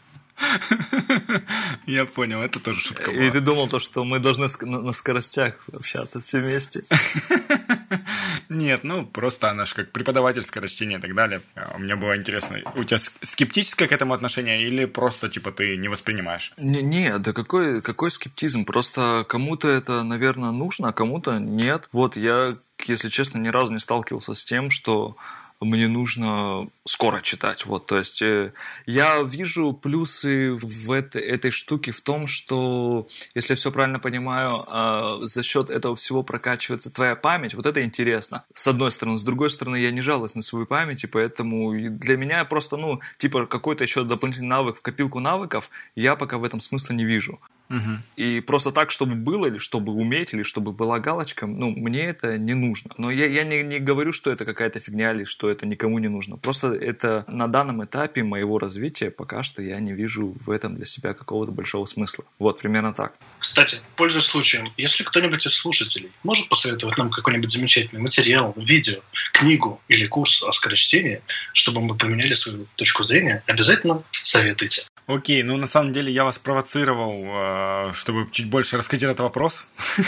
[1.85, 3.25] Я понял, это тоже шутка была.
[3.25, 6.83] И ты думал, то, что мы должны на скоростях общаться все вместе?
[8.49, 11.41] Нет, ну просто она же как преподавательское растение и так далее.
[11.55, 15.77] А, у меня было интересно, у тебя скептическое к этому отношение или просто типа ты
[15.77, 16.53] не воспринимаешь?
[16.57, 18.65] Не, не да какой, какой скептизм?
[18.65, 21.89] Просто кому-то это, наверное, нужно, а кому-то нет.
[21.91, 25.15] Вот я, если честно, ни разу не сталкивался с тем, что
[25.63, 27.65] мне нужно скоро читать.
[27.65, 28.53] Вот, то есть э,
[28.85, 34.63] я вижу плюсы в этой, этой штуке в том, что, если я все правильно понимаю,
[34.71, 37.53] э, за счет этого всего прокачивается твоя память.
[37.53, 38.43] Вот это интересно.
[38.53, 39.17] С одной стороны.
[39.17, 42.99] С другой стороны, я не жалуюсь на свою память, и поэтому для меня просто, ну,
[43.17, 47.39] типа какой-то еще дополнительный навык в копилку навыков, я пока в этом смысла не вижу.
[47.69, 47.97] Угу.
[48.17, 52.37] И просто так, чтобы было, или чтобы уметь, или чтобы была галочка, ну, мне это
[52.37, 52.91] не нужно.
[52.97, 56.07] Но я, я не, не говорю, что это какая-то фигня, или что это никому не
[56.07, 56.37] нужно.
[56.37, 60.85] Просто это на данном этапе моего развития пока что я не вижу в этом для
[60.85, 62.25] себя какого-то большого смысла.
[62.39, 63.15] Вот, примерно так.
[63.39, 69.01] Кстати, пользуясь случаем, если кто-нибудь из слушателей может посоветовать нам какой-нибудь замечательный материал, видео,
[69.33, 71.21] книгу или курс о скорочтении,
[71.53, 74.83] чтобы мы поменяли свою точку зрения, обязательно советуйте.
[75.07, 79.67] Окей, ну на самом деле я вас провоцировал э, чтобы чуть больше раскрыть этот вопрос.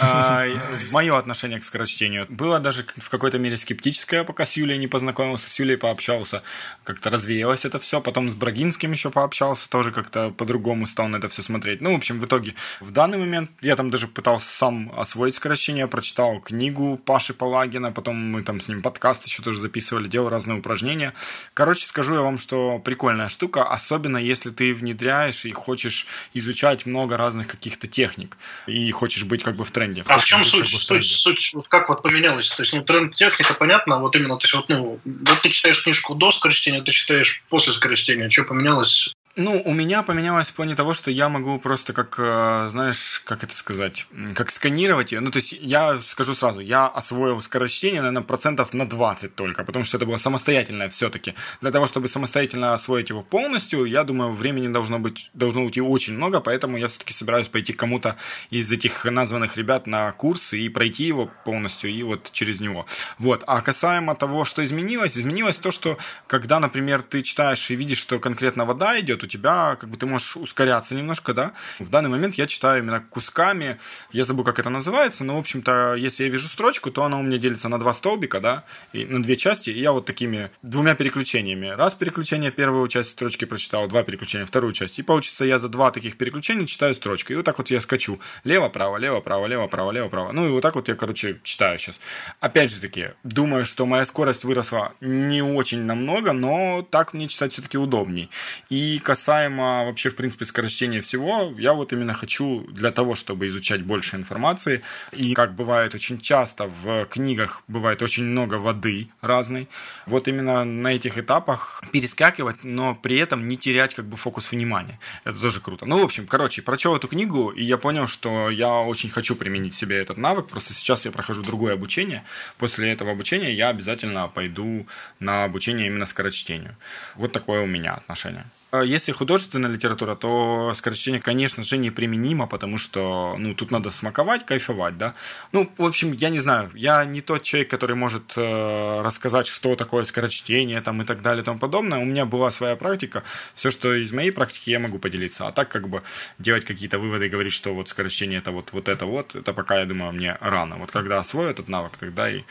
[0.00, 0.44] А,
[0.90, 5.48] Мое отношение к скорочтению было даже в какой-то мере скептическое, пока с Юлей не познакомился,
[5.48, 6.42] с Юлей пообщался,
[6.84, 8.00] как-то развеялось это все.
[8.00, 11.80] Потом с Брагинским еще пообщался, тоже как-то по-другому стал на это все смотреть.
[11.80, 15.86] Ну, в общем, в итоге, в данный момент я там даже пытался сам освоить скорочтение,
[15.86, 20.58] прочитал книгу Паши Палагина, потом мы там с ним подкаст еще тоже записывали, делал разные
[20.58, 21.14] упражнения.
[21.54, 27.48] Короче, скажу я вам, что прикольная штука, особенно ты внедряешь и хочешь изучать много разных
[27.48, 30.02] каких-то техник и хочешь быть как бы в тренде.
[30.06, 30.70] А в чем суть?
[30.70, 32.50] Как бы суть, суть вот как вот поменялось?
[32.50, 35.82] То есть, ну, тренд техника, понятно, вот именно, то есть, вот, ну, вот ты читаешь
[35.82, 38.30] книжку до скорочтения, ты читаешь после скорочтения.
[38.30, 42.68] Что поменялось ну, у меня поменялось в плане того, что я могу просто как, э,
[42.70, 45.20] знаешь, как это сказать, как сканировать ее.
[45.20, 49.86] Ну, то есть я скажу сразу, я освоил скорочтение, наверное, процентов на 20 только, потому
[49.86, 51.34] что это было самостоятельное все-таки.
[51.62, 56.12] Для того, чтобы самостоятельно освоить его полностью, я думаю, времени должно быть, должно уйти очень
[56.12, 58.16] много, поэтому я все-таки собираюсь пойти кому-то
[58.50, 62.84] из этих названных ребят на курс и пройти его полностью, и вот через него.
[63.18, 63.44] Вот.
[63.46, 68.18] А касаемо того, что изменилось, изменилось то, что когда, например, ты читаешь и видишь, что
[68.18, 71.52] конкретно вода идет, у тебя как бы ты можешь ускоряться немножко, да.
[71.78, 73.78] В данный момент я читаю именно кусками,
[74.12, 77.22] я забыл, как это называется, но, в общем-то, если я вижу строчку, то она у
[77.22, 80.94] меня делится на два столбика, да, и на две части, и я вот такими двумя
[80.94, 81.68] переключениями.
[81.68, 84.98] Раз переключение, первую часть строчки прочитал, два переключения, вторую часть.
[84.98, 87.32] И получится, я за два таких переключения читаю строчку.
[87.32, 88.20] И вот так вот я скачу.
[88.44, 90.32] Лево-право, лево-право, лево-право, лево-право.
[90.32, 92.00] Ну и вот так вот я, короче, читаю сейчас.
[92.40, 97.52] Опять же таки, думаю, что моя скорость выросла не очень намного, но так мне читать
[97.52, 98.30] все-таки удобней.
[98.68, 103.82] И касаемо вообще, в принципе, скорочтения всего, я вот именно хочу для того, чтобы изучать
[103.82, 104.80] больше информации,
[105.12, 109.68] и как бывает очень часто в книгах, бывает очень много воды разной,
[110.06, 114.98] вот именно на этих этапах перескакивать, но при этом не терять как бы фокус внимания.
[115.24, 115.84] Это тоже круто.
[115.84, 119.74] Ну, в общем, короче, прочел эту книгу, и я понял, что я очень хочу применить
[119.74, 122.24] себе этот навык, просто сейчас я прохожу другое обучение,
[122.56, 124.86] после этого обучения я обязательно пойду
[125.20, 126.76] на обучение именно скорочтению.
[127.14, 128.46] Вот такое у меня отношение.
[128.74, 134.46] А если художественная литература, то скорочтение, конечно же, неприменимо, потому что, ну, тут надо смаковать,
[134.46, 135.14] кайфовать, да.
[135.52, 139.76] Ну, в общем, я не знаю, я не тот человек, который может э, рассказать, что
[139.76, 141.98] такое скорочтение, там, и так далее, и тому подобное.
[141.98, 145.46] У меня была своя практика, все, что из моей практики, я могу поделиться.
[145.46, 146.02] А так, как бы,
[146.38, 149.80] делать какие-то выводы и говорить, что вот скорочтение это вот, вот это вот, это пока,
[149.80, 150.76] я думаю, мне рано.
[150.76, 152.44] Вот когда освою этот навык, тогда и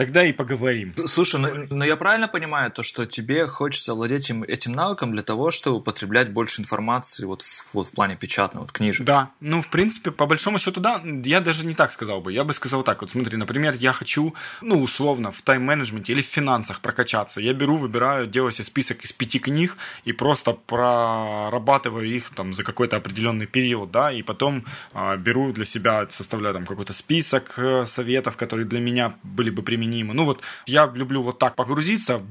[0.00, 0.94] Тогда и поговорим.
[1.04, 5.12] Слушай, но, ну, но я правильно понимаю то, что тебе хочется владеть этим, этим навыком
[5.12, 9.04] для того, чтобы употреблять больше информации вот в, вот в плане печатной, вот книжек?
[9.04, 12.32] Да, ну, в принципе, по большому счету, да, я даже не так сказал бы.
[12.32, 16.26] Я бы сказал так, вот смотри, например, я хочу, ну, условно, в тайм-менеджменте или в
[16.26, 17.42] финансах прокачаться.
[17.42, 19.76] Я беру, выбираю, делаю себе список из пяти книг
[20.06, 25.66] и просто прорабатываю их там за какой-то определенный период, да, и потом э, беру для
[25.66, 30.14] себя, составляю там какой-то список э, советов, которые для меня были бы применимы применимо.
[30.14, 32.22] Ну вот я люблю вот так погрузиться,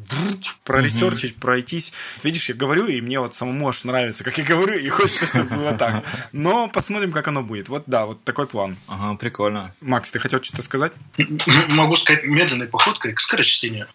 [0.64, 1.41] проресерчить, угу.
[1.41, 1.93] пройтись.
[2.24, 5.55] Видишь, я говорю, и мне вот самому аж нравится, как я говорю, и хочется, чтобы
[5.55, 6.03] было так.
[6.32, 7.70] Но посмотрим, как оно будет.
[7.70, 8.78] Вот да, вот такой план.
[8.88, 9.74] Ага, прикольно.
[9.82, 10.93] Макс, ты хотел что-то сказать?
[11.68, 13.88] Могу сказать медленной походкой к скорочтению.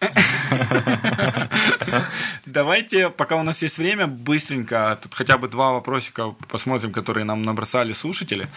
[2.45, 7.41] Давайте, пока у нас есть время, быстренько, тут хотя бы два вопросика посмотрим, которые нам
[7.41, 8.47] набросали слушатели.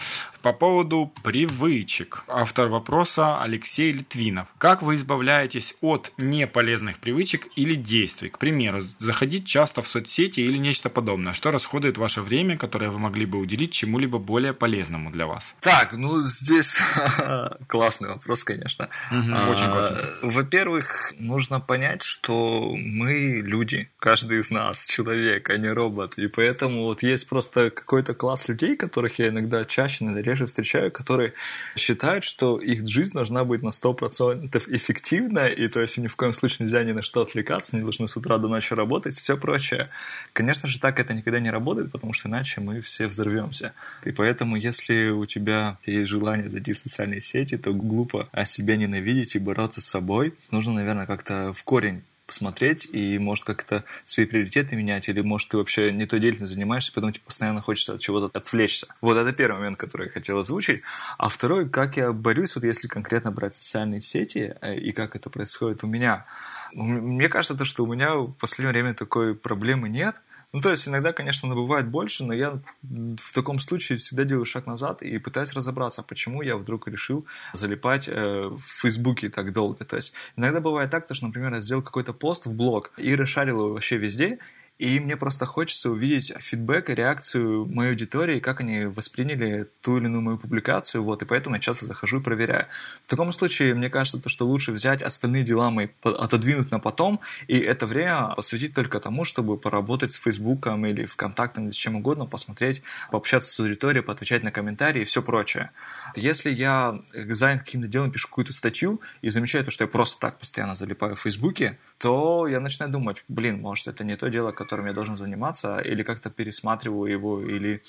[0.41, 2.23] По поводу привычек.
[2.27, 4.47] Автор вопроса Алексей Литвинов.
[4.57, 8.29] Как вы избавляетесь от неполезных привычек или действий?
[8.29, 11.33] К примеру, заходить часто в соцсети или нечто подобное.
[11.33, 15.55] Что расходует ваше время, которое вы могли бы уделить чему-либо более полезному для вас?
[15.61, 16.77] Так, ну здесь
[17.67, 18.89] классный вопрос, конечно.
[19.11, 19.97] Очень а, классный.
[20.21, 26.17] Во-первых, нужно понять, что мы люди, каждый из нас человек, а не робот.
[26.17, 31.33] И поэтому вот есть просто какой-то класс людей, которых я иногда чаще, реже встречаю, которые
[31.75, 36.33] считают, что их жизнь должна быть на 100% эффективно, и то есть ни в коем
[36.33, 39.89] случае нельзя ни на что отвлекаться, не должны с утра до ночи работать, все прочее.
[40.33, 43.73] Конечно же, так это никогда не работает, потому что иначе мы все взорвемся.
[44.05, 48.77] И поэтому, если у тебя есть желание зайти в социальные сети, то глупо о себе
[48.77, 50.33] ненавидеть и бороться с собой.
[50.51, 55.57] Нужно, наверное, как-то в корень посмотреть и, может, как-то свои приоритеты менять, или, может, ты
[55.57, 58.87] вообще не той деятельностью занимаешься, потом тебе постоянно хочется от чего-то отвлечься.
[59.01, 60.83] Вот это первый момент, который я хотел озвучить.
[61.17, 65.31] А второй, как я борюсь, вот если конкретно брать социальные сети, э, и как это
[65.31, 66.25] происходит у меня.
[66.73, 70.15] Мне кажется, то, что у меня в последнее время такой проблемы нет–
[70.51, 74.45] ну, то есть иногда, конечно, она бывает больше, но я в таком случае всегда делаю
[74.45, 79.85] шаг назад и пытаюсь разобраться, почему я вдруг решил залипать э, в Фейсбуке так долго.
[79.85, 83.59] То есть иногда бывает так, что, например, я сделал какой-то пост в блог и расшарил
[83.59, 84.39] его вообще везде,
[84.79, 90.05] И мне просто хочется увидеть фидбэк и реакцию моей аудитории, как они восприняли ту или
[90.05, 92.67] иную мою публикацию, вот, и поэтому я часто захожу и проверяю.
[93.03, 97.19] В таком случае, мне кажется, то, что лучше взять остальные дела мои, отодвинуть на потом,
[97.47, 101.97] и это время посвятить только тому, чтобы поработать с Фейсбуком или ВКонтактом или с чем
[101.97, 105.71] угодно, посмотреть, пообщаться с аудиторией, поотвечать на комментарии и все прочее.
[106.15, 110.39] Если я занят каким-то делом, пишу какую-то статью и замечаю то, что я просто так
[110.39, 114.85] постоянно залипаю в Фейсбуке, то я начинаю думать, блин, может, это не то дело, которым
[114.85, 117.81] я должен заниматься, или как-то пересматриваю его, или...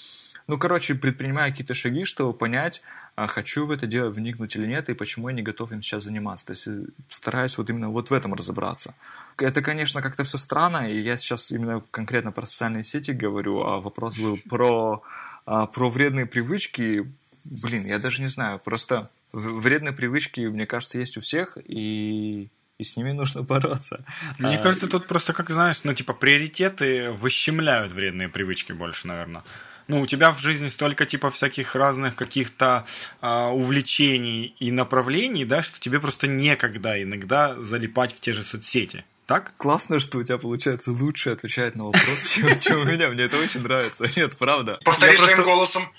[0.46, 2.82] Ну, короче, предпринимаю какие-то шаги, чтобы понять,
[3.16, 6.04] а хочу в это дело вникнуть или нет, и почему я не готов им сейчас
[6.04, 6.46] заниматься.
[6.46, 8.94] То есть э, стараюсь вот именно вот в этом разобраться.
[9.36, 13.80] Это, конечно, как-то все странно, и я сейчас именно конкретно про социальные сети говорю, а
[13.80, 15.02] вопрос был про,
[15.44, 17.12] а, про вредные привычки.
[17.44, 22.48] Блин, я даже не знаю, просто вредные привычки, мне кажется, есть у всех, и
[22.80, 24.04] и с ними нужно бороться.
[24.38, 29.42] Мне а, кажется, тут просто, как знаешь, ну, типа, приоритеты выщемляют вредные привычки больше, наверное.
[29.86, 32.86] Ну, у тебя в жизни столько, типа, всяких разных каких-то
[33.20, 39.04] а, увлечений и направлений, да, что тебе просто некогда иногда залипать в те же соцсети.
[39.30, 39.52] Так?
[39.58, 43.10] Классно, что у тебя получается лучше отвечать на вопрос, чем, чем у меня.
[43.10, 44.06] Мне это очень нравится.
[44.16, 44.80] Нет, правда.
[44.84, 45.84] Повтори своим голосом.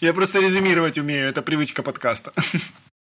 [0.00, 1.28] Я просто резюмировать умею.
[1.28, 2.32] Это привычка подкаста.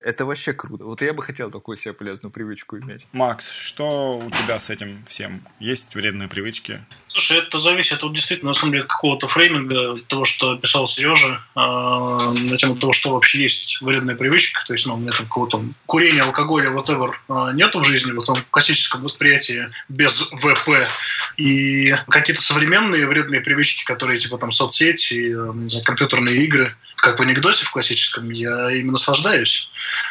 [0.07, 0.85] Это вообще круто.
[0.85, 3.05] Вот я бы хотел такую себе полезную привычку иметь.
[3.11, 5.41] Макс, что у тебя с этим всем?
[5.59, 6.79] Есть вредные привычки?
[7.09, 11.41] Слушай, это зависит от действительно, на самом деле, от какого-то фрейминга, того, что писал Сережа,
[11.57, 14.63] э, на тему того, что вообще есть вредная привычка.
[14.65, 18.21] То есть, ну, у меня там какого-то курения, алкоголя, whatever, э, нету в жизни, в
[18.21, 20.87] этом классическом восприятии без ВП.
[21.35, 27.19] И какие-то современные вредные привычки, которые типа там соцсети, э, не знаю, компьютерные игры– как
[27.19, 29.69] в анекдоте в классическом, я им наслаждаюсь.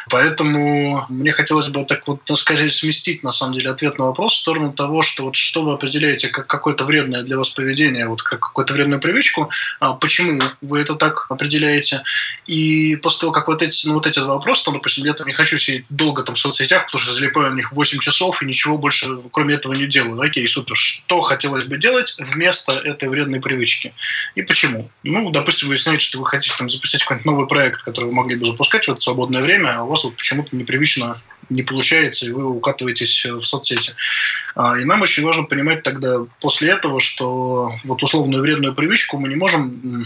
[0.09, 4.37] Поэтому мне хотелось бы так вот, скорее сместить, на самом деле, ответ на вопрос в
[4.37, 8.39] сторону того, что вот что вы определяете как какое-то вредное для вас поведение, вот как
[8.39, 12.03] какую-то вредную привычку, а почему вы это так определяете.
[12.45, 15.27] И после того, как вот эти, ну, вот эти два вопроса, то, допустим, я там
[15.27, 18.45] не хочу сидеть долго там в соцсетях, потому что залипаю на них 8 часов и
[18.45, 20.21] ничего больше кроме этого не делаю.
[20.21, 20.75] Окей, супер.
[20.75, 23.93] Что хотелось бы делать вместо этой вредной привычки?
[24.35, 24.89] И почему?
[25.03, 28.35] Ну, допустим, вы знаете, что вы хотите там запустить какой-нибудь новый проект, который вы могли
[28.35, 32.31] бы запускать в это свободное время, а у вас вот почему-то непривычно не получается, и
[32.31, 33.95] вы укатываетесь в соцсети.
[34.55, 39.29] А, и нам очень важно понимать тогда после этого, что вот условную вредную привычку мы
[39.29, 40.05] не можем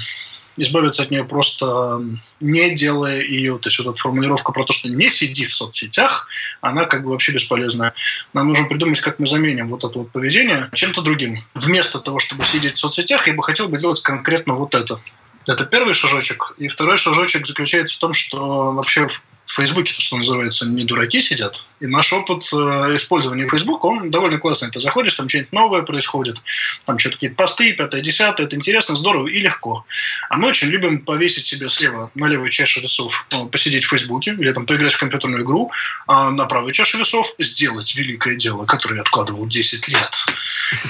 [0.58, 2.04] избавиться от нее просто
[2.40, 3.58] не делая ее.
[3.58, 6.28] То есть вот эта формулировка про то, что не сиди в соцсетях,
[6.60, 7.94] она как бы вообще бесполезная.
[8.34, 11.44] Нам нужно придумать, как мы заменим вот это вот поведение чем-то другим.
[11.54, 15.00] Вместо того, чтобы сидеть в соцсетях, я бы хотел бы делать конкретно вот это.
[15.48, 16.54] Это первый шажочек.
[16.58, 19.08] И второй шажочек заключается в том, что вообще
[19.46, 21.66] в Фейсбуке, что называется, не дураки сидят.
[21.82, 24.70] И наш опыт э, использования Фейсбука, он довольно классный.
[24.70, 26.38] Ты заходишь, там что-нибудь новое происходит,
[26.86, 29.84] там что-то какие-то посты, пятое, десятое, это интересно, здорово и легко.
[30.30, 34.36] А мы очень любим повесить себе слева на левой чаше весов, ну, посидеть в Фейсбуке
[34.38, 35.72] или там поиграть в компьютерную игру,
[36.06, 40.12] а на правой чаше весов сделать великое дело, которое я откладывал 10 лет.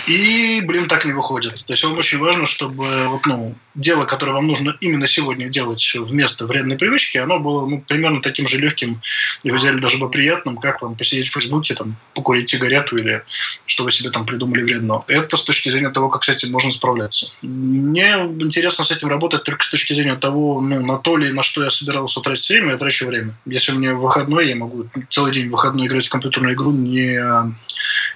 [0.07, 1.63] И, блин, так не выходит.
[1.65, 5.93] То есть вам очень важно, чтобы вот, ну, дело, которое вам нужно именно сегодня делать
[5.95, 9.01] вместо вредной привычки, оно было ну, примерно таким же легким
[9.43, 13.23] и в идеале даже бы приятным, как вам посидеть в Фейсбуке, там, покурить сигарету или
[13.65, 15.03] что вы себе там придумали вредно.
[15.07, 17.33] Это с точки зрения того, как с этим можно справляться.
[17.41, 21.43] Мне интересно с этим работать только с точки зрения того, ну, на то ли, на
[21.43, 23.33] что я собирался тратить время, я трачу время.
[23.45, 27.19] Если у меня выходной, я могу целый день выходной играть в компьютерную игру, не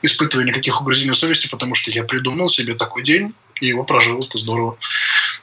[0.01, 4.37] испытывая никаких угрызений совести, потому что я придумал себе такой день, и его прожил, это
[4.37, 4.77] здорово.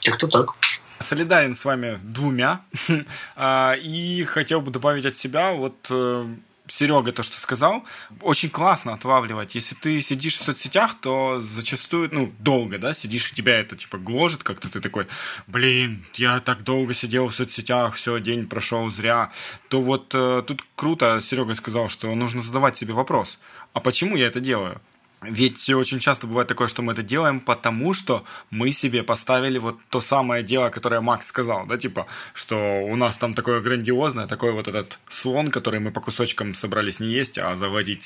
[0.02, 0.54] Как-то так.
[1.00, 2.60] Солидарен с вами двумя.
[3.34, 6.26] А, и хотел бы добавить от себя, вот э,
[6.68, 7.84] Серега то, что сказал,
[8.20, 9.54] очень классно отлавливать.
[9.54, 13.98] Если ты сидишь в соцсетях, то зачастую, ну, долго, да, сидишь, и тебя это, типа,
[13.98, 15.06] гложет как-то, ты такой,
[15.46, 19.32] блин, я так долго сидел в соцсетях, все, день прошел зря.
[19.68, 23.38] То вот э, тут круто Серега сказал, что нужно задавать себе вопрос,
[23.72, 24.80] а почему я это делаю?
[25.22, 29.78] Ведь очень часто бывает такое, что мы это делаем, потому что мы себе поставили вот
[29.88, 34.52] то самое дело, которое Макс сказал, да, типа, что у нас там такое грандиозное, такой
[34.52, 38.04] вот этот слон, который мы по кусочкам собрались не есть, а заводить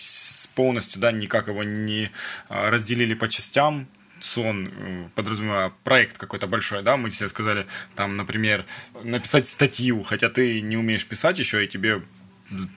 [0.55, 2.11] полностью, да, никак его не
[2.49, 3.87] а, разделили по частям,
[4.21, 8.65] слон, э, подразумевая проект какой-то большой, да, мы тебе сказали, там, например,
[9.03, 12.03] написать статью, хотя ты не умеешь писать еще, и тебе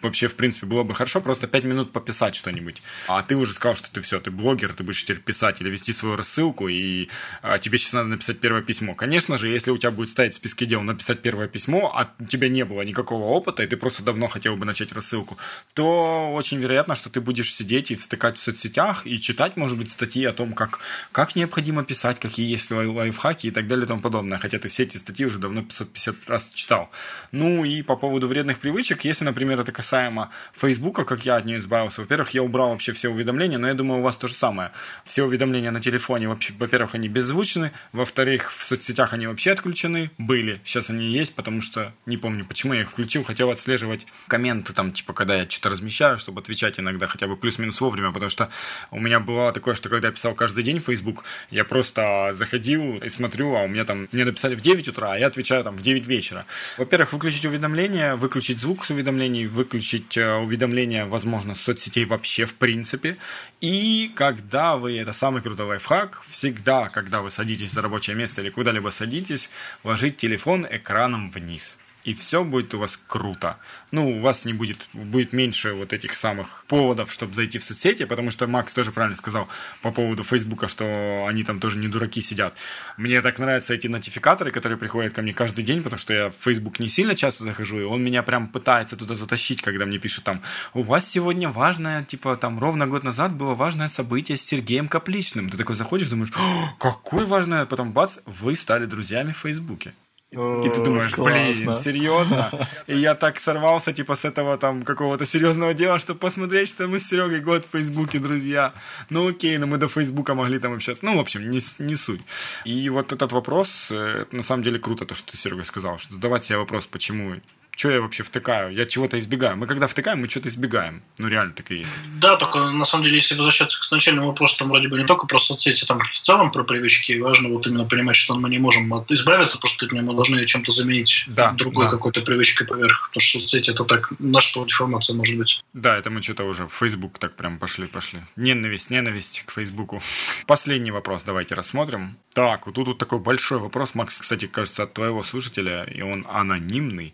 [0.02, 2.82] вообще, в принципе, было бы хорошо просто 5 минут пописать что-нибудь.
[3.08, 5.94] А ты уже сказал, что ты все, ты блогер, ты будешь теперь писать или вести
[5.94, 7.10] свою рассылку, и
[7.42, 8.96] а, тебе сейчас надо написать первое письмо.
[8.96, 12.26] Конечно же, если у тебя будет стоять в списке дел написать первое письмо, а у
[12.26, 15.38] тебя не было никакого опыта, и ты просто давно хотел бы начать рассылку,
[15.74, 19.92] то очень вероятно, что ты будешь сидеть и встыкать в соцсетях и читать, может быть,
[19.92, 20.80] статьи о том, как,
[21.12, 24.38] как необходимо писать, какие есть лайфхаки и так далее и тому подобное.
[24.38, 26.90] Хотя ты все эти статьи уже давно 550 раз читал.
[27.32, 31.60] Ну и по поводу вредных привычек, если, например, это касаемо Фейсбука, как я от нее
[31.60, 34.72] избавился, во-первых, я убрал вообще все уведомления, но я думаю, у вас то же самое.
[35.06, 40.62] Все уведомления на телефоне, вообще, во-первых, они беззвучны, во-вторых, в соцсетях они вообще отключены, были,
[40.64, 44.92] сейчас они есть, потому что не помню, почему я их включил, хотел отслеживать комменты там,
[44.92, 48.50] типа, когда я что-то размещаю, чтобы отвечать иногда хотя бы плюс-минус вовремя, потому что
[48.92, 52.98] у меня было такое, что когда я писал каждый день в Facebook, я просто заходил
[52.98, 55.76] и смотрю, а у меня там, мне написали в 9 утра, а я отвечаю там
[55.76, 56.46] в 9 вечера.
[56.78, 63.18] Во-первых, выключить уведомления, выключить звук с уведомлений, выключить э, уведомления, возможно, соцсетей вообще в принципе.
[63.62, 68.50] И когда вы, это самый крутой лайфхак, всегда, когда вы садитесь за рабочее место или
[68.50, 69.50] куда-либо садитесь,
[69.84, 73.58] ложить телефон экраном вниз и все будет у вас круто.
[73.92, 78.06] Ну, у вас не будет, будет меньше вот этих самых поводов, чтобы зайти в соцсети,
[78.06, 79.48] потому что Макс тоже правильно сказал
[79.82, 82.56] по поводу Фейсбука, что они там тоже не дураки сидят.
[82.98, 86.36] Мне так нравятся эти нотификаторы, которые приходят ко мне каждый день, потому что я в
[86.36, 90.24] Facebook не сильно часто захожу, и он меня прям пытается туда затащить, когда мне пишут
[90.24, 90.42] там,
[90.74, 95.50] у вас сегодня важное, типа там ровно год назад было важное событие с Сергеем Капличным.
[95.50, 96.32] Ты такой заходишь, думаешь,
[96.80, 99.94] какое важное, потом бац, вы стали друзьями в Фейсбуке.
[100.32, 100.36] И
[100.70, 102.68] ты думаешь, блин, серьезно?
[102.88, 107.00] И я так сорвался, типа, с этого там какого-то серьезного дела, чтобы посмотреть, что мы
[107.00, 108.74] с Серегой год в Фейсбуке, друзья.
[109.10, 111.04] Ну окей, но мы до Фейсбука могли там общаться.
[111.04, 112.22] Ну, в общем, не, не суть.
[112.64, 115.98] И вот этот вопрос, э, это на самом деле круто, то, что ты, Серега, сказал,
[115.98, 117.36] что задавать себе вопрос, почему
[117.80, 118.74] что я вообще втыкаю?
[118.74, 119.56] Я чего-то избегаю.
[119.56, 121.02] Мы когда втыкаем, мы что-то избегаем.
[121.18, 121.94] Ну, реально так и есть.
[122.20, 125.28] Да, только на самом деле, если возвращаться к начальному вопросу, там вроде бы не только
[125.28, 128.94] про соцсети, там в целом про привычки, важно вот именно понимать, что мы не можем
[129.08, 131.92] избавиться, просто от мы должны чем-то заменить да, другой да.
[131.92, 133.12] какой-то привычкой поверх.
[133.12, 135.64] Потому что соцсети это так, наша информация может быть.
[135.72, 138.20] Да, это мы что-то уже в Facebook так прям пошли, пошли.
[138.36, 140.02] Ненависть, ненависть к Фейсбуку.
[140.48, 142.18] Последний вопрос давайте рассмотрим.
[142.34, 146.26] Так, вот тут вот такой большой вопрос, Макс, кстати, кажется, от твоего слушателя, и он
[146.30, 147.14] анонимный.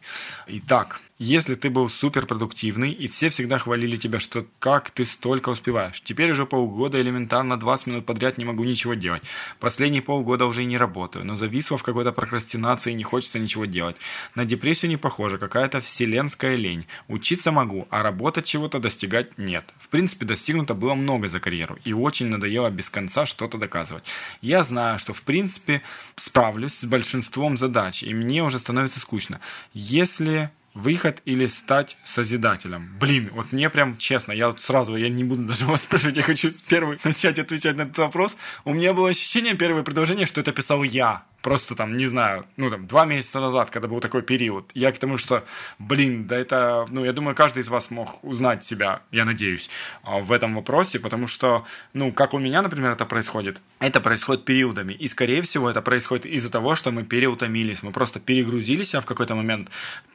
[0.57, 6.01] Итак, если ты был суперпродуктивный, и все всегда хвалили тебя, что как ты столько успеваешь.
[6.01, 9.23] Теперь уже полгода элементарно 20 минут подряд не могу ничего делать.
[9.59, 13.65] Последние полгода уже и не работаю, но зависла в какой-то прокрастинации и не хочется ничего
[13.65, 13.95] делать.
[14.35, 16.85] На депрессию не похоже, какая-то вселенская лень.
[17.07, 19.73] Учиться могу, а работать чего-то достигать нет.
[19.79, 24.03] В принципе, достигнуто было много за карьеру, и очень надоело без конца что-то доказывать.
[24.41, 25.81] Я знаю, что в принципе
[26.17, 29.39] справлюсь с большинством задач, и мне уже становится скучно.
[29.73, 32.95] Если выход или стать созидателем?
[32.99, 36.23] Блин, вот мне прям честно, я вот сразу, я не буду даже вас спрашивать, я
[36.23, 38.37] хочу первый начать отвечать на этот вопрос.
[38.63, 42.71] У меня было ощущение, первое предложение, что это писал я просто там, не знаю, ну
[42.71, 44.71] там, два месяца назад, когда был такой период.
[44.73, 45.43] Я к тому, что,
[45.77, 49.69] блин, да это, ну, я думаю, каждый из вас мог узнать себя, я надеюсь,
[50.01, 51.63] а, в этом вопросе, потому что,
[51.93, 56.25] ну, как у меня, например, это происходит, это происходит периодами, и, скорее всего, это происходит
[56.25, 59.69] из-за того, что мы переутомились, мы просто перегрузились, а в какой-то момент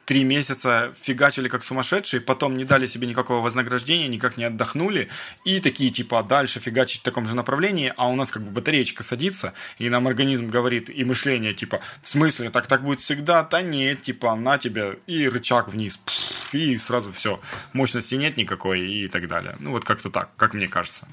[0.05, 5.09] три месяца фигачили как сумасшедшие, потом не дали себе никакого вознаграждения, никак не отдохнули,
[5.45, 9.03] и такие, типа, дальше фигачить в таком же направлении, а у нас как бы батареечка
[9.03, 13.43] садится, и нам организм говорит, и мы мышление, типа, в смысле, так так будет всегда?
[13.43, 17.39] Да нет, типа, на тебе, и рычаг вниз, пфф, и сразу все,
[17.73, 19.55] мощности нет никакой, и так далее.
[19.59, 21.07] Ну, вот как-то так, как мне кажется.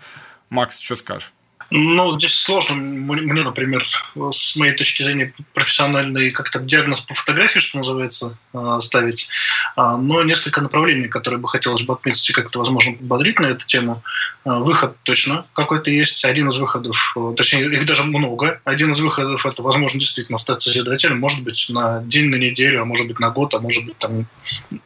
[0.51, 1.33] Макс, что скажешь?
[1.71, 3.87] Ну, здесь сложно мне, например,
[4.33, 9.29] с моей точки зрения, профессиональный как-то диагноз по фотографии, что называется, а, ставить.
[9.77, 13.67] А, но несколько направлений, которые бы хотелось бы отметить и как-то, возможно, подбодрить на эту
[13.67, 14.03] тему.
[14.47, 16.25] А, выход точно какой-то есть.
[16.25, 16.97] Один из выходов,
[17.37, 18.63] точнее, их даже много.
[18.65, 21.21] Один из выходов– это, возможно, действительно стать созидателем.
[21.21, 24.25] Может быть, на день, на неделю, а может быть, на год, а может быть, там,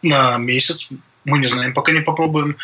[0.03, 0.91] на месяц
[1.25, 2.57] мы не знаем, пока не попробуем.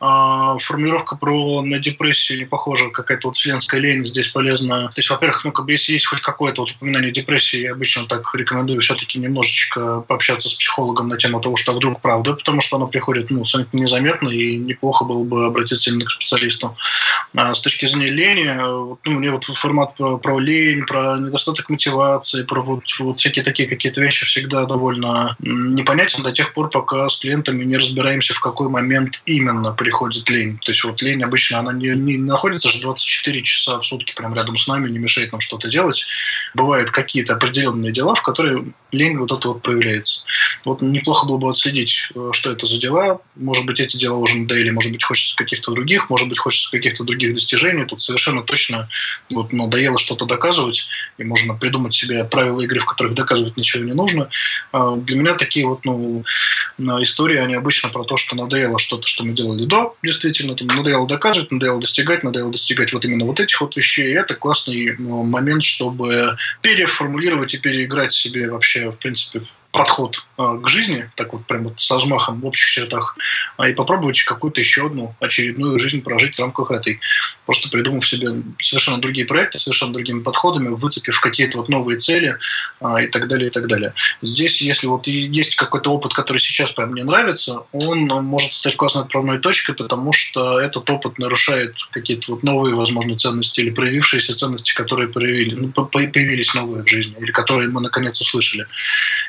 [0.00, 4.88] А, формулировка про на депрессию не похожа, какая-то вот вселенская лень здесь полезна.
[4.88, 8.06] То есть, во-первых, ну, как бы, если есть хоть какое-то вот упоминание депрессии, я обычно
[8.06, 12.76] так рекомендую все-таки немножечко пообщаться с психологом на тему того, что вдруг правда, потому что
[12.76, 16.76] оно приходит ну, абсолютно незаметно, и неплохо было бы обратиться именно к специалисту.
[17.34, 18.54] А с точки зрения лени,
[19.04, 23.68] ну, мне вот формат про, про лень, про недостаток мотивации, про вот, вот всякие такие
[23.68, 28.40] какие-то вещи всегда довольно непонятен до тех пор, пока с клиентами не разбираемся разбираемся, в
[28.40, 30.58] какой момент именно приходит лень.
[30.64, 34.34] То есть вот лень обычно, она не, не находится же 24 часа в сутки прям
[34.34, 36.06] рядом с нами, не мешает нам что-то делать.
[36.54, 40.24] Бывают какие-то определенные дела, в которые лень вот это вот появляется.
[40.64, 43.20] Вот неплохо было бы отследить, э, что это за дела.
[43.34, 47.04] Может быть, эти дела уже надоели, может быть, хочется каких-то других, может быть, хочется каких-то
[47.04, 47.84] других достижений.
[47.84, 48.88] Тут совершенно точно
[49.30, 50.86] вот надоело что-то доказывать,
[51.18, 54.28] и можно придумать себе правила игры, в которых доказывать ничего не нужно.
[54.72, 56.24] А для меня такие вот ну,
[56.78, 61.06] истории, они обычно про то, что надоело что-то, что мы делали до, действительно, там, надоело
[61.06, 64.10] доказывать, надоело достигать, надоело достигать вот именно вот этих вот вещей.
[64.10, 69.40] И это классный ну, момент, чтобы переформулировать и переиграть себе вообще, в принципе,
[69.76, 73.18] подход а, к жизни, так вот прям вот со взмахом в общих чертах,
[73.58, 76.98] а и попробовать какую-то еще одну очередную жизнь прожить в рамках этой.
[77.44, 82.38] Просто придумав себе совершенно другие проекты, совершенно другими подходами, выцепив какие-то вот новые цели
[82.80, 83.92] а, и так далее, и так далее.
[84.22, 89.02] Здесь, если вот есть какой-то опыт, который сейчас прям мне нравится, он может стать классной
[89.02, 94.74] отправной точкой, потому что этот опыт нарушает какие-то вот новые, возможно, ценности или проявившиеся ценности,
[94.74, 98.66] которые проявили, ну, появились новые в жизни, или которые мы наконец услышали.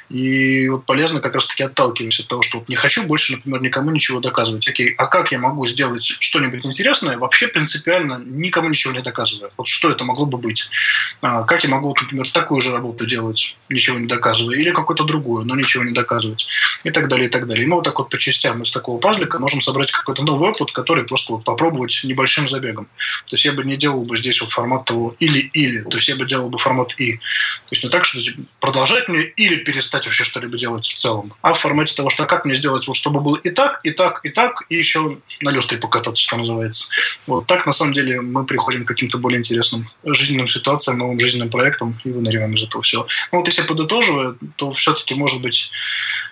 [0.09, 0.36] И
[0.69, 4.19] вот полезно как раз-таки отталкиваться от того, что вот не хочу больше, например, никому ничего
[4.19, 4.67] доказывать.
[4.67, 9.51] Окей, а как я могу сделать что-нибудь интересное, вообще принципиально никому ничего не доказывая.
[9.57, 10.69] Вот что это могло бы быть?
[11.21, 15.45] А, как я могу, например, такую же работу делать, ничего не доказывая, или какую-то другую,
[15.45, 16.47] но ничего не доказывать,
[16.83, 17.63] и так далее, и так далее.
[17.63, 20.71] И мы вот так вот по частям из такого пазлика можем собрать какой-то новый опыт,
[20.71, 22.85] который просто вот попробовать небольшим забегом.
[23.27, 26.15] То есть я бы не делал бы здесь вот формат того или-или, то есть я
[26.15, 27.13] бы делал бы формат и.
[27.13, 28.19] То есть не так, что
[28.59, 32.45] продолжать мне или перестать вообще что-либо делать в целом, а в формате того, что как
[32.45, 35.77] мне сделать, вот чтобы было и так, и так, и так, и еще на люстре
[35.77, 36.89] покататься, что называется.
[37.25, 41.49] Вот так, на самом деле, мы приходим к каким-то более интересным жизненным ситуациям, новым жизненным
[41.49, 43.07] проектам и выныриваем из этого всего.
[43.31, 45.71] Ну, вот если подытоживая, то все-таки, может быть,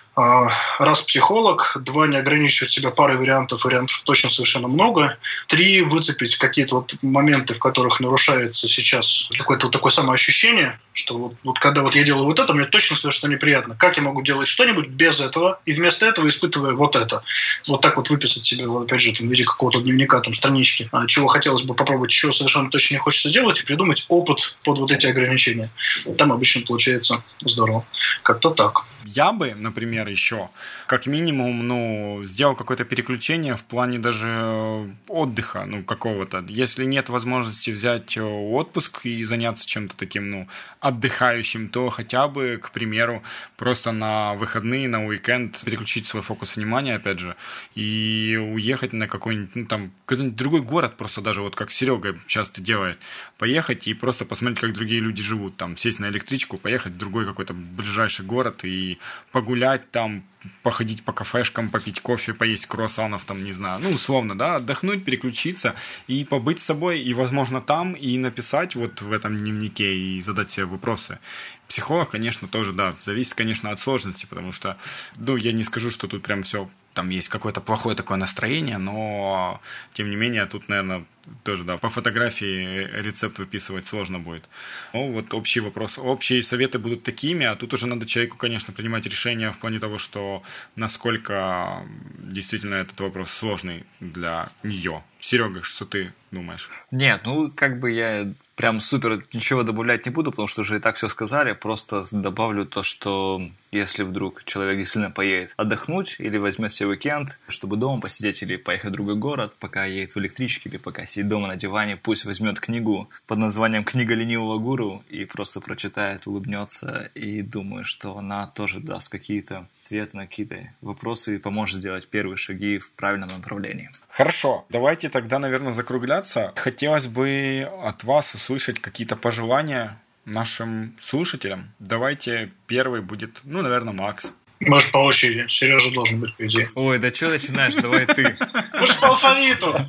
[0.04, 6.36] а, раз психолог, два не ограничивать себя парой вариантов, вариантов точно совершенно много, три выцепить
[6.36, 11.82] какие-то вот моменты, в которых нарушается сейчас какое-то вот такое самоощущение, что вот, вот когда
[11.82, 13.76] вот я делаю вот это, мне точно совершенно неприятно.
[13.78, 17.22] Как я могу делать что-нибудь без этого и вместо этого испытывая вот это?
[17.68, 20.88] Вот так вот выписать себе, вот, опять же, там, в виде какого-то дневника, там, странички,
[20.92, 24.78] а, чего хотелось бы попробовать, чего совершенно точно не хочется делать, и придумать опыт под
[24.78, 25.68] вот эти ограничения.
[26.16, 27.84] Там обычно получается здорово.
[28.22, 28.84] Как-то так.
[29.04, 30.48] Я бы, например, еще,
[30.86, 36.44] как минимум, ну, сделал какое-то переключение в плане даже э, отдыха, ну, какого-то.
[36.48, 40.48] Если нет возможности взять э, отпуск и заняться чем-то таким, ну,
[40.80, 43.22] отдыхающим, то хотя бы, к примеру,
[43.56, 47.36] просто на выходные, на уикенд переключить свой фокус внимания, опять же,
[47.74, 52.60] и уехать на какой-нибудь, ну, там, какой-нибудь другой город, просто даже вот как Серега часто
[52.60, 52.98] делает,
[53.38, 57.26] поехать и просто посмотреть, как другие люди живут, там, сесть на электричку, поехать в другой
[57.26, 58.98] какой-то ближайший город и
[59.32, 60.24] погулять там,
[60.62, 65.74] походить по кафешкам, попить кофе, поесть круассанов, там, не знаю, ну, условно, да, отдохнуть, переключиться
[66.06, 70.50] и побыть с собой, и, возможно, там и написать вот в этом дневнике и задать
[70.50, 71.18] себе вопросы.
[71.66, 74.76] Психолог, конечно, тоже, да, зависит, конечно, от сложности, потому что,
[75.16, 79.60] ну, я не скажу, что тут прям все там есть какое-то плохое такое настроение, но
[79.92, 81.04] тем не менее тут, наверное,
[81.44, 84.48] тоже, да, по фотографии рецепт выписывать сложно будет.
[84.94, 85.98] Ну, вот общий вопрос.
[85.98, 89.98] Общие советы будут такими, а тут уже надо человеку, конечно, принимать решение в плане того,
[89.98, 90.42] что
[90.74, 91.86] насколько
[92.18, 95.02] действительно этот вопрос сложный для нее.
[95.26, 96.70] Серега, что ты думаешь?
[96.92, 100.78] Нет, ну, как бы я прям супер ничего добавлять не буду, потому что уже и
[100.78, 101.52] так все сказали.
[101.52, 107.76] Просто добавлю то, что если вдруг человек действительно поедет отдохнуть или возьмет себе уикенд, чтобы
[107.76, 111.48] дома посидеть или поехать в другой город, пока едет в электричке или пока сидит дома
[111.48, 117.42] на диване, пусть возьмет книгу под названием «Книга ленивого гуру» и просто прочитает, улыбнется и
[117.42, 122.78] думаю, что она тоже даст какие-то ответ на какие-то вопросы и поможет сделать первые шаги
[122.78, 123.90] в правильном направлении.
[124.08, 126.52] Хорошо, давайте тогда, наверное, закругляться.
[126.56, 131.72] Хотелось бы от вас услышать какие-то пожелания нашим слушателям.
[131.78, 134.32] Давайте первый будет, ну, наверное, Макс.
[134.58, 135.46] Может, по очереди.
[135.48, 136.66] Сережа должен быть впереди.
[136.74, 137.74] Ой, да что начинаешь?
[137.74, 138.36] Давай ты.
[138.78, 139.74] Может, по алфавиту.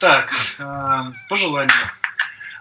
[0.00, 1.72] Так, э, пожелания.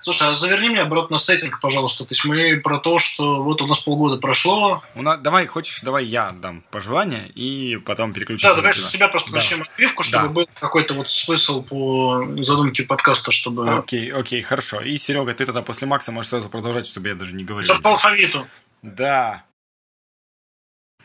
[0.03, 2.03] Слушай, а заверни мне обратно сеттинг, пожалуйста.
[2.03, 4.83] То есть мы про то, что вот у нас полгода прошло.
[4.95, 8.49] У нас, давай, хочешь, давай я дам пожелания и потом переключимся.
[8.49, 9.37] Да, давай с себя просто да.
[9.37, 10.33] начнем отбивку, чтобы да.
[10.33, 13.77] был какой-то вот смысл по задумке подкаста, чтобы...
[13.77, 14.81] Окей, окей, хорошо.
[14.81, 17.65] И, Серега, ты тогда после Макса можешь сразу продолжать, чтобы я даже не говорил.
[17.65, 18.45] Чтобы по алфавиту.
[18.81, 19.45] Да.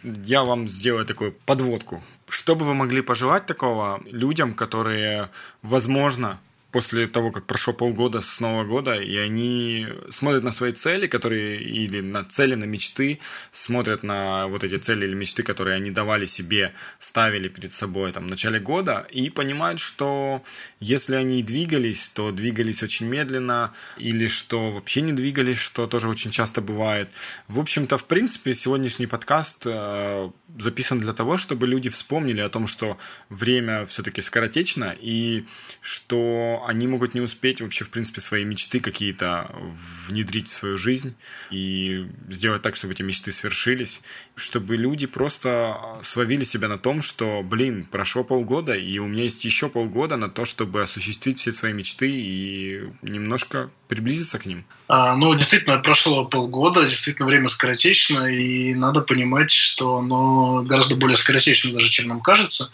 [0.03, 2.03] Я вам сделаю такую подводку.
[2.28, 5.30] Что бы вы могли пожелать такого людям, которые,
[5.62, 6.40] возможно,
[6.70, 11.62] после того, как прошло полгода с Нового года, и они смотрят на свои цели, которые,
[11.62, 13.20] или на цели, на мечты,
[13.52, 18.26] смотрят на вот эти цели или мечты, которые они давали себе, ставили перед собой там,
[18.26, 20.42] в начале года, и понимают, что
[20.78, 26.30] если они двигались, то двигались очень медленно, или что вообще не двигались, что тоже очень
[26.30, 27.08] часто бывает.
[27.48, 32.66] В общем-то, в принципе, сегодняшний подкаст э, записан для того, чтобы люди вспомнили о том,
[32.66, 32.98] что
[33.30, 35.46] время все-таки скоротечно, и
[35.80, 39.54] что они могут не успеть вообще, в принципе, свои мечты какие-то
[40.06, 41.14] внедрить в свою жизнь
[41.50, 44.00] и сделать так, чтобы эти мечты свершились,
[44.34, 49.44] чтобы люди просто словили себя на том, что, блин, прошло полгода, и у меня есть
[49.44, 54.64] еще полгода на то, чтобы осуществить все свои мечты и немножко приблизиться к ним.
[54.88, 61.16] А, ну, действительно, прошло полгода, действительно, время скоротечно, и надо понимать, что оно гораздо более
[61.16, 62.70] скоротечно даже, чем нам кажется.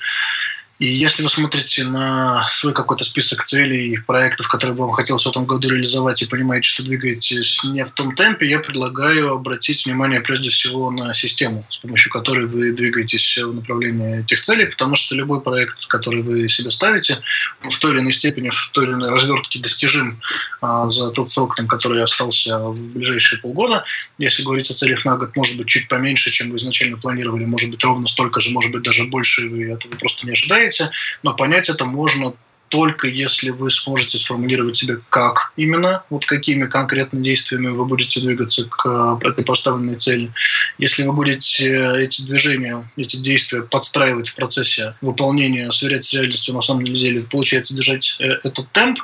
[0.81, 5.25] И если вы смотрите на свой какой-то список целей и проектов, которые бы вам хотелось
[5.25, 9.87] в этом году реализовать, и понимаете, что двигаетесь не в том темпе, я предлагаю обратить
[9.87, 14.97] внимание прежде всего на систему, с помощью которой вы двигаетесь в направлении этих целей, потому
[14.97, 17.21] что любой проект, который вы себе ставите,
[17.63, 20.21] в той или иной степени, в той или иной развертке достижим
[20.61, 23.85] а, за тот срок, там, который остался в ближайшие полгода.
[24.19, 27.71] Если говорить о целях на год, может быть, чуть поменьше, чем вы изначально планировали, может
[27.71, 30.91] быть, ровно столько же, может быть, даже больше, вы этого просто не ожидаете делаете,
[31.23, 32.35] но понять это можно
[32.71, 38.65] только если вы сможете сформулировать себе, как именно, вот какими конкретно действиями вы будете двигаться
[38.65, 40.33] к этой поставленной цели.
[40.79, 46.63] Если вы будете эти движения, эти действия подстраивать в процессе выполнения, сверять с реальностью, на
[46.63, 48.99] самом деле получается держать э, этот темп,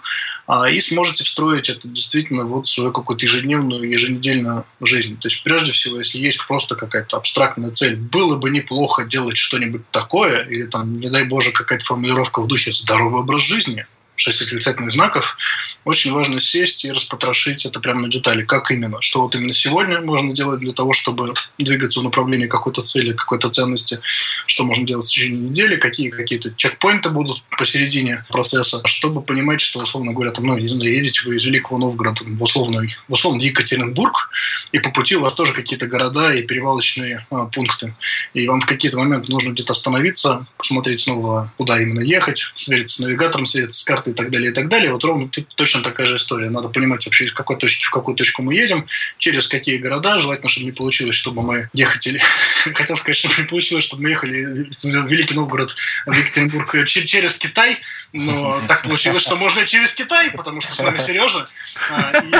[0.70, 5.16] и сможете встроить это действительно вот в свою какую-то ежедневную, еженедельную жизнь.
[5.18, 9.82] То есть прежде всего, если есть просто какая-то абстрактная цель, было бы неплохо делать что-нибудь
[9.90, 13.86] такое, или там, не дай боже, какая-то формулировка в духе «здоровый образ жизни»,
[14.20, 15.36] шесть восклицательных знаков,
[15.84, 18.42] очень важно сесть и распотрошить это прямо на детали.
[18.42, 19.00] Как именно?
[19.00, 23.48] Что вот именно сегодня можно делать для того, чтобы двигаться в направлении какой-то цели, какой-то
[23.50, 24.00] ценности?
[24.46, 25.76] Что можно делать в течение недели?
[25.76, 28.82] Какие какие-то чекпоинты будут посередине процесса?
[28.84, 33.12] Чтобы понимать, что, условно говоря, там, ну, едете вы из Великого Новгорода в условный, в
[33.14, 34.30] условный Екатеринбург,
[34.72, 37.94] и по пути у вас тоже какие-то города и перевалочные а, пункты.
[38.34, 43.04] И вам в какие-то моменты нужно где-то остановиться, посмотреть снова, куда именно ехать, свериться с
[43.04, 44.92] навигатором, свериться с картой, и так далее, и так далее.
[44.92, 46.50] Вот ровно точно такая же история.
[46.50, 48.86] Надо понимать вообще, из какой точки в какую точку мы едем,
[49.18, 50.20] через какие города.
[50.20, 52.20] Желательно, чтобы не получилось, чтобы мы ехали...
[52.74, 55.74] Хотел сказать, чтобы не получилось, чтобы мы ехали в Великий Новгород,
[56.06, 57.78] в Екатеринбург через Китай,
[58.12, 61.46] но так получилось, что можно через Китай, потому что с нами Сережа.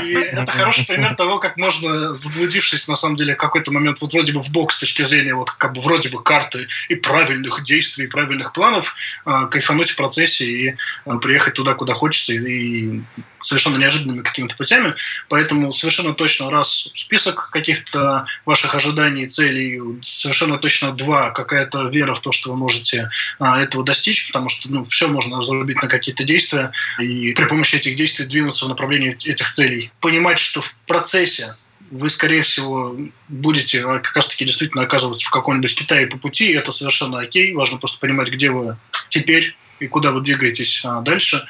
[0.03, 4.13] И это хороший пример того, как можно, заблудившись, на самом деле, в какой-то момент вот
[4.13, 7.63] вроде бы в бок с точки зрения вот как бы вроде бы карты и правильных
[7.65, 8.95] действий, правильных планов,
[9.25, 13.03] а, кайфануть в процессе и а, приехать туда, куда хочется, и
[13.43, 14.95] совершенно неожиданными какими-то путями.
[15.29, 22.21] Поэтому совершенно точно раз список каких-то ваших ожиданий, целей, совершенно точно два какая-то вера в
[22.21, 26.25] то, что вы можете а, этого достичь, потому что ну, все можно разрубить на какие-то
[26.25, 29.93] действия и при помощи этих действий двинуться в направлении этих целей.
[30.01, 31.55] Понимать, что в процессе
[31.91, 32.97] вы, скорее всего,
[33.29, 37.53] будете как раз-таки действительно оказываться в каком-нибудь Китае по пути, и это совершенно окей.
[37.53, 38.77] Важно просто понимать, где вы
[39.09, 41.45] теперь, и куда вы двигаетесь а, дальше.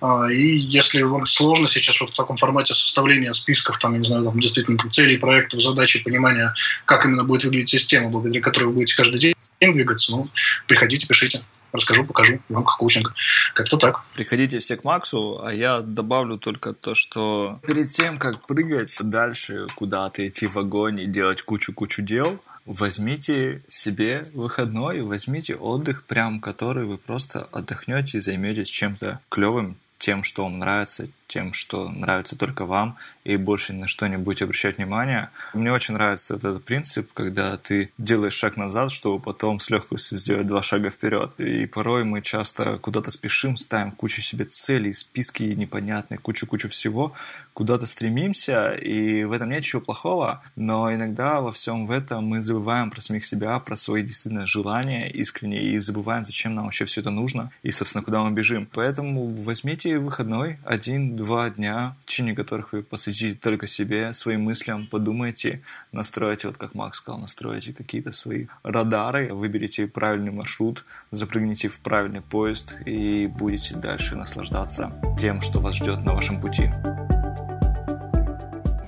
[0.00, 4.24] А, и если вам сложно сейчас вот в таком формате составления списков, там, не знаю,
[4.24, 6.54] там, действительно целей, проектов, задач и понимания,
[6.84, 10.28] как именно будет выглядеть система, благодаря которой вы будете каждый день двигаться, ну,
[10.66, 11.42] приходите, пишите
[11.72, 13.14] расскажу, покажу в рамках коучинга.
[13.54, 14.02] Как-то так.
[14.14, 19.66] Приходите все к Максу, а я добавлю только то, что перед тем, как прыгать дальше
[19.74, 26.86] куда-то, идти в огонь и делать кучу-кучу дел, возьмите себе выходной, возьмите отдых, прям который
[26.86, 32.66] вы просто отдохнете и займетесь чем-то клевым, тем, что вам нравится, тем, что нравится только
[32.66, 35.30] вам, и больше на что не будете обращать внимания.
[35.54, 40.46] Мне очень нравится этот принцип, когда ты делаешь шаг назад, чтобы потом с легкостью сделать
[40.46, 41.32] два шага вперед.
[41.38, 47.12] И порой мы часто куда-то спешим, ставим кучу себе целей, списки непонятные, кучу-кучу всего,
[47.52, 52.42] куда-то стремимся, и в этом нет ничего плохого, но иногда во всем в этом мы
[52.42, 57.02] забываем про самих себя, про свои действительно желания искренние, и забываем, зачем нам вообще все
[57.02, 58.66] это нужно, и, собственно, куда мы бежим.
[58.72, 64.86] Поэтому возьмите выходной один два дня, в течение которых вы посвятите только себе, своим мыслям,
[64.86, 65.60] подумайте,
[65.92, 72.22] настройте, вот как Макс сказал, настройте какие-то свои радары, выберите правильный маршрут, запрыгните в правильный
[72.22, 76.70] поезд и будете дальше наслаждаться тем, что вас ждет на вашем пути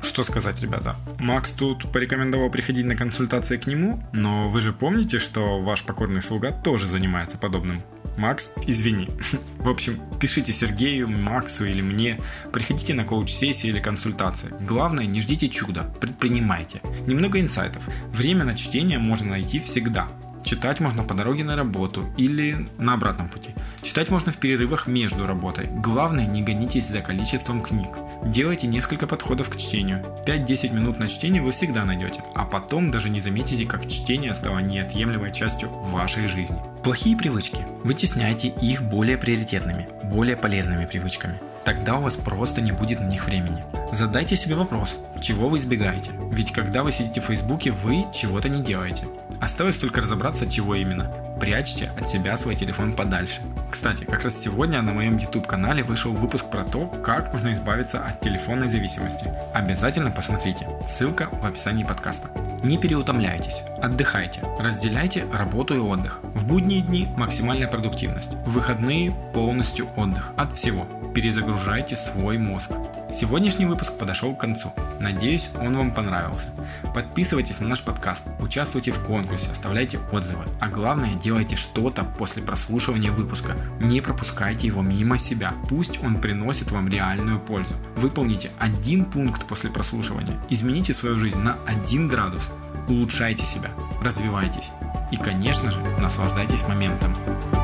[0.03, 0.95] что сказать, ребята.
[1.19, 6.21] Макс тут порекомендовал приходить на консультации к нему, но вы же помните, что ваш покорный
[6.21, 7.83] слуга тоже занимается подобным.
[8.23, 9.09] Макс, извини.
[9.59, 12.21] В общем, пишите Сергею, Максу или мне,
[12.53, 14.55] приходите на коуч-сессии или консультации.
[14.61, 16.81] Главное, не ждите чуда, предпринимайте.
[17.09, 17.83] Немного инсайтов.
[18.13, 20.07] Время на чтение можно найти всегда.
[20.45, 23.51] Читать можно по дороге на работу или на обратном пути.
[23.83, 25.67] Читать можно в перерывах между работой.
[25.67, 27.89] Главное, не гонитесь за количеством книг.
[28.25, 30.05] Делайте несколько подходов к чтению.
[30.27, 34.61] 5-10 минут на чтение вы всегда найдете, а потом даже не заметите, как чтение стало
[34.61, 36.57] неотъемлемой частью вашей жизни.
[36.85, 37.59] Плохие привычки.
[37.83, 41.41] Вытесняйте их более приоритетными, более полезными привычками.
[41.65, 43.65] Тогда у вас просто не будет на них времени.
[43.93, 46.11] Задайте себе вопрос, чего вы избегаете.
[46.31, 49.05] Ведь когда вы сидите в Фейсбуке, вы чего-то не делаете.
[49.43, 51.11] Осталось только разобраться, чего именно.
[51.41, 53.41] Прячьте от себя свой телефон подальше.
[53.73, 57.99] Кстати, как раз сегодня на моем YouTube канале вышел выпуск про то, как можно избавиться
[57.99, 59.29] от телефонной зависимости.
[59.53, 60.69] Обязательно посмотрите.
[60.87, 62.29] Ссылка в описании подкаста.
[62.63, 66.21] Не переутомляйтесь, отдыхайте, разделяйте работу и отдых.
[66.35, 70.87] В будние дни максимальная продуктивность, в выходные полностью отдых от всего.
[71.13, 72.71] Перезагружайте свой мозг.
[73.13, 74.73] Сегодняшний выпуск подошел к концу.
[74.99, 76.49] Надеюсь, он вам понравился.
[76.95, 80.45] Подписывайтесь на наш подкаст, участвуйте в конкурсе, оставляйте отзывы.
[80.61, 83.55] А главное, делайте что-то после прослушивания выпуска.
[83.81, 85.55] Не пропускайте его мимо себя.
[85.69, 87.75] Пусть он приносит вам реальную пользу.
[87.97, 90.41] Выполните один пункт после прослушивания.
[90.49, 92.49] Измените свою жизнь на 1 градус.
[92.89, 93.71] Улучшайте себя,
[94.03, 94.71] развивайтесь.
[95.11, 97.15] И, конечно же, наслаждайтесь моментом.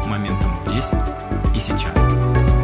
[0.07, 0.91] Моментом здесь
[1.55, 2.58] и сейчас.